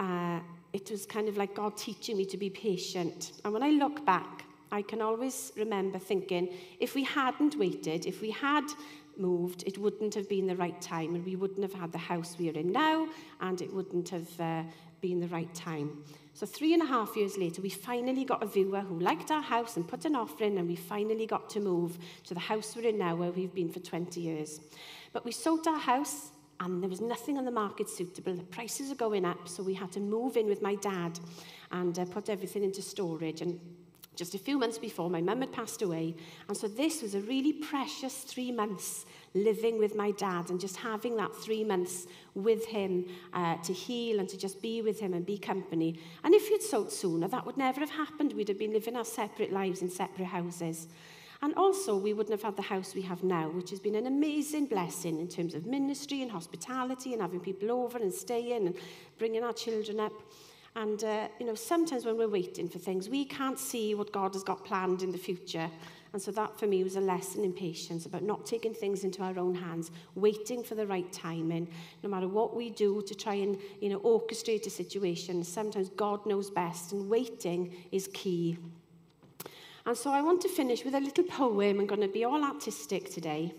Uh, 0.00 0.40
it 0.76 0.90
was 0.90 1.06
kind 1.06 1.26
of 1.28 1.38
like 1.38 1.54
God 1.54 1.74
teaching 1.76 2.18
me 2.18 2.26
to 2.26 2.36
be 2.36 2.50
patient. 2.50 3.32
And 3.44 3.52
when 3.54 3.62
I 3.62 3.70
look 3.70 4.04
back, 4.04 4.44
I 4.70 4.82
can 4.82 5.00
always 5.00 5.52
remember 5.56 5.98
thinking, 5.98 6.50
if 6.80 6.94
we 6.94 7.02
hadn't 7.02 7.56
waited, 7.58 8.04
if 8.04 8.20
we 8.20 8.30
had 8.30 8.64
moved, 9.16 9.64
it 9.66 9.78
wouldn't 9.78 10.14
have 10.14 10.28
been 10.28 10.46
the 10.46 10.56
right 10.56 10.78
time, 10.82 11.14
and 11.14 11.24
we 11.24 11.34
wouldn't 11.34 11.62
have 11.62 11.72
had 11.72 11.92
the 11.92 11.98
house 12.12 12.36
we 12.38 12.50
are 12.50 12.52
in 12.52 12.72
now, 12.72 13.08
and 13.40 13.62
it 13.62 13.72
wouldn't 13.72 14.10
have 14.10 14.40
uh, 14.40 14.62
been 15.00 15.18
the 15.18 15.28
right 15.28 15.52
time. 15.54 16.04
So 16.34 16.44
three 16.44 16.74
and 16.74 16.82
a 16.82 16.86
half 16.86 17.16
years 17.16 17.38
later, 17.38 17.62
we 17.62 17.70
finally 17.70 18.24
got 18.26 18.42
a 18.42 18.46
viewer 18.46 18.80
who 18.80 19.00
liked 19.00 19.30
our 19.30 19.40
house 19.40 19.78
and 19.78 19.88
put 19.88 20.04
an 20.04 20.14
offer 20.14 20.44
in, 20.44 20.58
and 20.58 20.68
we 20.68 20.76
finally 20.76 21.24
got 21.24 21.48
to 21.50 21.60
move 21.60 21.96
to 22.26 22.34
the 22.34 22.40
house 22.40 22.76
we're 22.76 22.88
in 22.88 22.98
now, 22.98 23.16
where 23.16 23.30
we've 23.30 23.54
been 23.54 23.70
for 23.70 23.80
20 23.80 24.20
years. 24.20 24.60
But 25.14 25.24
we 25.24 25.32
sold 25.32 25.66
our 25.66 25.78
house 25.78 26.32
and 26.60 26.82
there 26.82 26.90
was 26.90 27.00
nothing 27.00 27.36
on 27.38 27.44
the 27.44 27.50
market 27.50 27.88
suitable. 27.88 28.34
The 28.34 28.42
prices 28.44 28.90
are 28.90 28.94
going 28.96 29.24
up, 29.24 29.48
so 29.48 29.62
we 29.62 29.74
had 29.74 29.92
to 29.92 30.00
move 30.00 30.36
in 30.36 30.46
with 30.46 30.62
my 30.62 30.74
dad 30.76 31.18
and 31.70 31.98
uh, 31.98 32.04
put 32.06 32.28
everything 32.30 32.62
into 32.64 32.82
storage. 32.82 33.42
And 33.42 33.60
just 34.14 34.34
a 34.34 34.38
few 34.38 34.58
months 34.58 34.78
before, 34.78 35.10
my 35.10 35.20
mum 35.20 35.40
had 35.40 35.52
passed 35.52 35.82
away. 35.82 36.14
And 36.48 36.56
so 36.56 36.68
this 36.68 37.02
was 37.02 37.14
a 37.14 37.20
really 37.20 37.52
precious 37.52 38.14
three 38.22 38.50
months 38.50 39.04
living 39.34 39.78
with 39.78 39.94
my 39.94 40.12
dad 40.12 40.48
and 40.48 40.58
just 40.58 40.76
having 40.76 41.16
that 41.18 41.34
three 41.36 41.62
months 41.62 42.06
with 42.34 42.64
him 42.66 43.04
uh, 43.34 43.58
to 43.62 43.72
heal 43.74 44.18
and 44.18 44.28
to 44.30 44.38
just 44.38 44.62
be 44.62 44.80
with 44.80 44.98
him 45.00 45.12
and 45.12 45.26
be 45.26 45.36
company. 45.36 45.98
And 46.24 46.32
if 46.32 46.48
he'd 46.48 46.62
sold 46.62 46.90
sooner, 46.90 47.28
that 47.28 47.44
would 47.44 47.58
never 47.58 47.80
have 47.80 47.90
happened. 47.90 48.32
We'd 48.32 48.48
have 48.48 48.58
been 48.58 48.72
living 48.72 48.96
our 48.96 49.04
separate 49.04 49.52
lives 49.52 49.82
in 49.82 49.90
separate 49.90 50.26
houses. 50.28 50.86
And 51.42 51.54
also, 51.54 51.96
we 51.96 52.12
wouldn't 52.12 52.32
have 52.32 52.42
had 52.42 52.56
the 52.56 52.62
house 52.68 52.94
we 52.94 53.02
have 53.02 53.22
now, 53.22 53.50
which 53.50 53.70
has 53.70 53.80
been 53.80 53.94
an 53.94 54.06
amazing 54.06 54.66
blessing 54.66 55.20
in 55.20 55.28
terms 55.28 55.54
of 55.54 55.66
ministry 55.66 56.22
and 56.22 56.30
hospitality 56.30 57.12
and 57.12 57.20
having 57.20 57.40
people 57.40 57.70
over 57.70 57.98
and 57.98 58.12
staying 58.12 58.66
and 58.66 58.76
bringing 59.18 59.42
our 59.44 59.52
children 59.52 60.00
up. 60.00 60.12
And, 60.76 61.02
uh, 61.04 61.28
you 61.38 61.46
know, 61.46 61.54
sometimes 61.54 62.04
when 62.04 62.18
we're 62.18 62.28
waiting 62.28 62.68
for 62.68 62.78
things, 62.78 63.08
we 63.08 63.24
can't 63.24 63.58
see 63.58 63.94
what 63.94 64.12
God 64.12 64.34
has 64.34 64.42
got 64.42 64.64
planned 64.64 65.02
in 65.02 65.10
the 65.10 65.18
future. 65.18 65.70
And 66.12 66.20
so 66.20 66.30
that 66.32 66.58
for 66.58 66.66
me 66.66 66.82
was 66.84 66.96
a 66.96 67.00
lesson 67.00 67.44
in 67.44 67.52
patience 67.52 68.06
about 68.06 68.22
not 68.22 68.46
taking 68.46 68.72
things 68.72 69.02
into 69.04 69.22
our 69.22 69.38
own 69.38 69.54
hands, 69.54 69.90
waiting 70.14 70.62
for 70.62 70.74
the 70.74 70.86
right 70.86 71.10
timing, 71.12 71.68
no 72.02 72.08
matter 72.08 72.28
what 72.28 72.56
we 72.56 72.70
do 72.70 73.02
to 73.02 73.14
try 73.14 73.34
and, 73.34 73.58
you 73.80 73.88
know, 73.90 74.00
orchestrate 74.00 74.66
a 74.66 74.70
situation. 74.70 75.42
Sometimes 75.44 75.88
God 75.90 76.24
knows 76.26 76.50
best 76.50 76.92
and 76.92 77.08
waiting 77.08 77.74
is 77.92 78.08
key. 78.12 78.58
And 79.86 79.96
so 79.96 80.10
I 80.10 80.20
want 80.20 80.40
to 80.42 80.48
finish 80.48 80.84
with 80.84 80.94
a 80.96 81.00
little 81.00 81.22
poem. 81.22 81.78
I'm 81.78 81.86
going 81.86 82.00
to 82.00 82.08
be 82.08 82.24
all 82.24 82.42
artistic 82.42 83.08
today. 83.08 83.52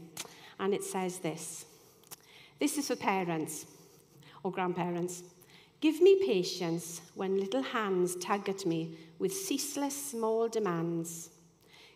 And 0.59 0.73
it 0.73 0.83
says 0.83 1.19
this 1.19 1.65
This 2.59 2.77
is 2.77 2.87
for 2.87 2.97
parents 2.97 3.65
or 4.43 4.51
grandparents. 4.51 5.23
Give 5.79 6.01
me 6.01 6.25
patience 6.27 6.99
when 7.15 7.39
little 7.39 7.61
hands 7.63 8.15
tug 8.17 8.49
at 8.49 8.65
me 8.65 8.97
with 9.19 9.33
ceaseless 9.33 10.09
small 10.11 10.49
demands. 10.49 11.29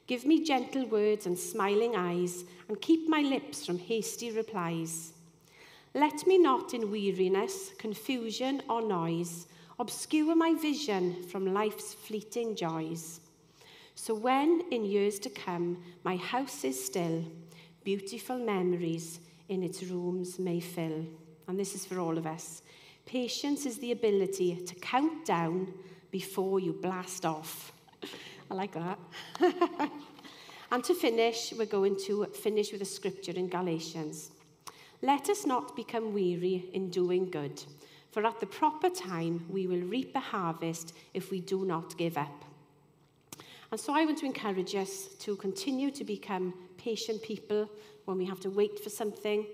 Give 0.08 0.26
me 0.26 0.46
gentle 0.46 0.86
words 0.86 1.26
and 1.26 1.38
smiling 1.38 1.96
eyes, 1.98 2.46
and 2.70 2.80
keep 2.82 3.10
my 3.10 3.22
lips 3.22 3.66
from 3.66 3.80
hasty 3.80 4.32
replies. 4.32 5.12
Let 5.94 6.26
me 6.26 6.38
not 6.38 6.74
in 6.74 6.90
weariness, 6.90 7.72
confusion, 7.78 8.62
or 8.70 8.82
noise 8.82 9.48
obscure 9.78 10.36
my 10.36 10.54
vision 10.54 11.22
from 11.24 11.54
life's 11.54 11.94
fleeting 11.94 12.56
joys. 12.56 13.20
So 14.04 14.16
when 14.16 14.64
in 14.72 14.84
years 14.84 15.20
to 15.20 15.30
come 15.30 15.78
my 16.04 16.16
house 16.16 16.64
is 16.64 16.84
still, 16.84 17.24
beautiful 17.84 18.40
memories 18.40 19.20
in 19.48 19.62
its 19.62 19.84
rooms 19.84 20.40
may 20.40 20.60
fill. 20.60 21.06
And 21.48 21.60
this 21.60 21.76
is 21.76 21.86
for 21.86 22.00
all 22.00 22.18
of 22.18 22.26
us. 22.26 22.64
Patience 23.06 23.68
is 23.68 23.78
the 23.78 23.92
ability 23.92 24.56
to 24.66 24.74
count 24.74 25.24
down 25.28 25.72
before 26.10 26.60
you 26.60 26.74
blast 26.74 27.28
off. 27.28 27.74
I 28.50 28.56
like 28.56 28.72
that. 28.74 28.98
and 30.72 30.84
to 30.84 30.96
finish, 30.96 31.54
we're 31.56 31.68
going 31.68 31.96
to 32.08 32.26
finish 32.42 32.72
with 32.72 32.82
a 32.82 32.86
scripture 32.86 33.34
in 33.34 33.50
Galatians. 33.50 34.32
Let 35.04 35.30
us 35.30 35.46
not 35.46 35.76
become 35.76 36.12
weary 36.12 36.66
in 36.74 36.90
doing 36.90 37.30
good, 37.30 37.62
for 38.10 38.26
at 38.26 38.40
the 38.40 38.48
proper 38.48 38.90
time 38.90 39.46
we 39.48 39.68
will 39.68 39.82
reap 39.84 40.16
a 40.16 40.20
harvest 40.20 40.94
if 41.14 41.30
we 41.30 41.40
do 41.40 41.66
not 41.66 41.96
give 42.00 42.18
up. 42.18 42.46
And 43.72 43.80
so 43.80 43.94
I 43.94 44.04
want 44.04 44.18
to 44.18 44.26
encourage 44.26 44.76
us 44.76 45.06
to 45.20 45.38
continue 45.38 45.92
to 45.92 46.04
become 46.04 46.54
patient 46.78 47.22
people 47.24 47.70
when 48.04 48.18
we 48.18 48.26
have 48.26 48.42
to 48.42 48.50
wait 48.50 48.78
for 48.84 48.90
something, 48.90 49.46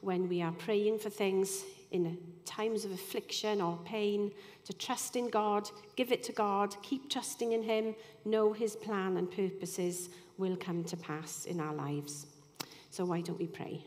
when 0.00 0.28
we 0.28 0.42
are 0.42 0.52
praying 0.52 1.00
for 1.00 1.10
things 1.10 1.64
in 1.90 2.16
times 2.44 2.84
of 2.84 2.92
affliction 2.92 3.60
or 3.60 3.76
pain, 3.84 4.30
to 4.66 4.72
trust 4.74 5.16
in 5.16 5.28
God, 5.28 5.68
give 5.96 6.12
it 6.12 6.22
to 6.22 6.32
God, 6.32 6.76
keep 6.84 7.10
trusting 7.10 7.50
in 7.50 7.64
Him, 7.64 7.96
know 8.24 8.52
His 8.52 8.76
plan 8.76 9.16
and 9.16 9.28
purposes 9.28 10.08
will 10.38 10.56
come 10.56 10.84
to 10.84 10.96
pass 10.96 11.44
in 11.46 11.58
our 11.60 11.74
lives. 11.74 12.26
So 12.90 13.04
why 13.04 13.22
don't 13.22 13.38
we 13.40 13.48
pray? 13.48 13.84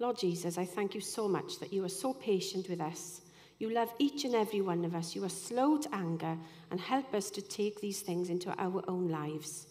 Lord 0.00 0.18
Jesus, 0.18 0.58
I 0.58 0.64
thank 0.64 0.96
you 0.96 1.00
so 1.00 1.28
much 1.28 1.60
that 1.60 1.72
you 1.72 1.84
are 1.84 1.88
so 1.88 2.12
patient 2.12 2.68
with 2.68 2.80
us 2.80 3.20
you 3.60 3.68
love 3.68 3.92
each 3.98 4.24
and 4.24 4.34
every 4.34 4.62
one 4.62 4.86
of 4.86 4.94
us. 4.94 5.14
You 5.14 5.22
are 5.26 5.28
slow 5.28 5.76
to 5.76 5.94
anger 5.94 6.38
and 6.70 6.80
help 6.80 7.12
us 7.14 7.30
to 7.32 7.42
take 7.42 7.78
these 7.78 8.00
things 8.00 8.30
into 8.30 8.50
our 8.56 8.82
own 8.88 9.10
lives. 9.10 9.66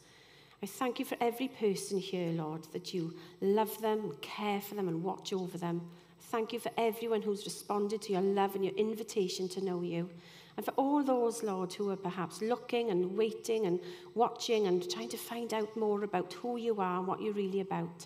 I 0.61 0.67
thank 0.67 0.99
you 0.99 1.05
for 1.05 1.17
every 1.19 1.47
person 1.47 1.97
here, 1.97 2.31
Lord, 2.31 2.65
that 2.71 2.93
you 2.93 3.15
love 3.41 3.81
them, 3.81 4.15
care 4.21 4.61
for 4.61 4.75
them, 4.75 4.87
and 4.87 5.03
watch 5.03 5.33
over 5.33 5.57
them. 5.57 5.81
Thank 6.29 6.53
you 6.53 6.59
for 6.59 6.71
everyone 6.77 7.23
who's 7.23 7.45
responded 7.45 8.03
to 8.03 8.13
your 8.13 8.21
love 8.21 8.53
and 8.53 8.63
your 8.63 8.75
invitation 8.75 9.49
to 9.49 9.65
know 9.65 9.81
you. 9.81 10.07
And 10.55 10.63
for 10.63 10.71
all 10.73 11.01
those, 11.03 11.41
Lord, 11.41 11.73
who 11.73 11.89
are 11.89 11.95
perhaps 11.95 12.43
looking 12.43 12.91
and 12.91 13.17
waiting 13.17 13.65
and 13.65 13.79
watching 14.13 14.67
and 14.67 14.87
trying 14.87 15.09
to 15.09 15.17
find 15.17 15.51
out 15.51 15.75
more 15.75 16.03
about 16.03 16.33
who 16.33 16.57
you 16.57 16.79
are 16.79 16.99
and 16.99 17.07
what 17.07 17.23
you're 17.23 17.33
really 17.33 17.61
about, 17.61 18.05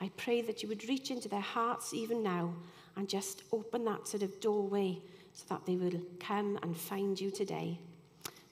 I 0.00 0.12
pray 0.16 0.42
that 0.42 0.62
you 0.62 0.68
would 0.68 0.88
reach 0.88 1.10
into 1.10 1.28
their 1.28 1.40
hearts 1.40 1.92
even 1.92 2.22
now 2.22 2.54
and 2.94 3.08
just 3.08 3.42
open 3.50 3.84
that 3.86 4.06
sort 4.06 4.22
of 4.22 4.38
doorway 4.40 5.00
so 5.34 5.44
that 5.50 5.66
they 5.66 5.76
will 5.76 6.00
come 6.20 6.58
and 6.62 6.76
find 6.76 7.20
you 7.20 7.30
today. 7.30 7.78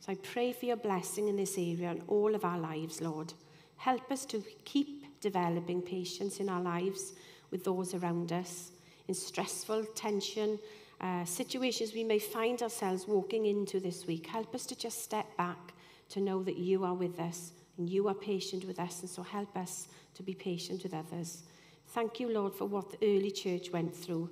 So 0.00 0.12
I 0.12 0.16
pray 0.16 0.52
for 0.52 0.66
your 0.66 0.76
blessing 0.76 1.28
in 1.28 1.36
this 1.36 1.56
area 1.56 1.90
and 1.92 2.02
all 2.08 2.34
of 2.34 2.44
our 2.44 2.58
lives, 2.58 3.00
Lord. 3.00 3.32
Help 3.76 4.10
us 4.10 4.26
to 4.26 4.42
keep 4.64 5.20
developing 5.20 5.80
patience 5.80 6.40
in 6.40 6.48
our 6.48 6.60
lives 6.60 7.12
with 7.52 7.64
those 7.64 7.94
around 7.94 8.32
us 8.32 8.72
in 9.08 9.14
stressful 9.14 9.84
tension 9.94 10.58
uh, 11.00 11.24
situations 11.24 11.92
we 11.94 12.04
may 12.04 12.18
find 12.18 12.62
ourselves 12.62 13.06
walking 13.08 13.46
into 13.46 13.80
this 13.80 14.06
week. 14.06 14.26
Help 14.28 14.54
us 14.54 14.64
to 14.66 14.76
just 14.78 15.02
step 15.04 15.26
back 15.36 15.72
to 16.08 16.20
know 16.20 16.42
that 16.44 16.56
you 16.58 16.84
are 16.84 16.94
with 16.94 17.18
us 17.20 17.50
and 17.78 17.88
you 17.90 18.06
are 18.08 18.14
patient 18.14 18.64
with 18.64 18.78
us, 18.78 19.00
and 19.00 19.08
so 19.10 19.20
help 19.24 19.56
us 19.56 19.88
to 20.14 20.22
be 20.22 20.32
patient 20.34 20.80
with 20.84 20.92
others. 20.94 21.42
Thank 21.88 22.20
you, 22.20 22.30
Lord, 22.30 22.54
for 22.54 22.66
what 22.66 22.90
the 22.92 23.16
early 23.16 23.30
church 23.32 23.72
went 23.72 23.96
through 23.96 24.30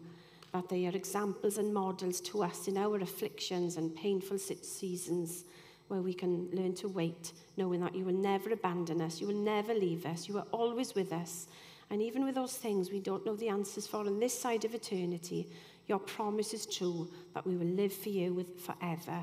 that 0.53 0.69
they 0.69 0.87
are 0.87 0.91
examples 0.91 1.59
and 1.59 1.73
models 1.73 2.21
to 2.21 2.43
us 2.43 2.67
in 2.69 2.77
our 2.77 2.97
afflictions 3.01 3.77
and 3.77 3.95
painful 3.95 4.39
seasons 4.39 5.45
where 5.89 6.01
we 6.03 6.15
can 6.15 6.49
learn 6.53 6.75
to 6.75 6.89
wait, 6.89 7.33
knowing 7.57 7.81
that 7.81 7.95
you 7.95 8.05
will 8.05 8.13
never 8.15 8.53
abandon 8.53 9.01
us, 9.01 9.21
you 9.21 9.27
will 9.27 9.35
never 9.45 9.75
leave 9.75 10.07
us, 10.07 10.29
you 10.29 10.37
are 10.39 10.47
always 10.53 10.95
with 10.95 11.13
us. 11.13 11.47
And 11.91 12.01
even 12.01 12.25
with 12.25 12.37
those 12.37 12.57
things 12.57 12.91
we 12.91 13.01
don't 13.01 13.27
know 13.27 13.35
the 13.37 13.49
answers 13.49 13.87
for 13.87 13.99
on 13.99 14.21
this 14.21 14.37
side 14.39 14.65
of 14.65 14.75
eternity, 14.75 15.49
your 15.87 15.99
promise 15.99 16.55
is 16.55 16.67
true 16.67 17.09
that 17.35 17.47
we 17.47 17.57
will 17.57 17.67
live 17.67 17.93
for 17.93 18.11
you 18.11 18.33
with 18.33 18.61
forever 18.61 19.23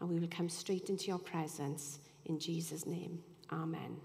and 0.00 0.08
we 0.08 0.18
will 0.18 0.28
come 0.30 0.48
straight 0.50 0.90
into 0.90 1.06
your 1.06 1.18
presence. 1.18 1.98
In 2.26 2.38
Jesus' 2.38 2.86
name, 2.86 3.20
amen. 3.50 3.98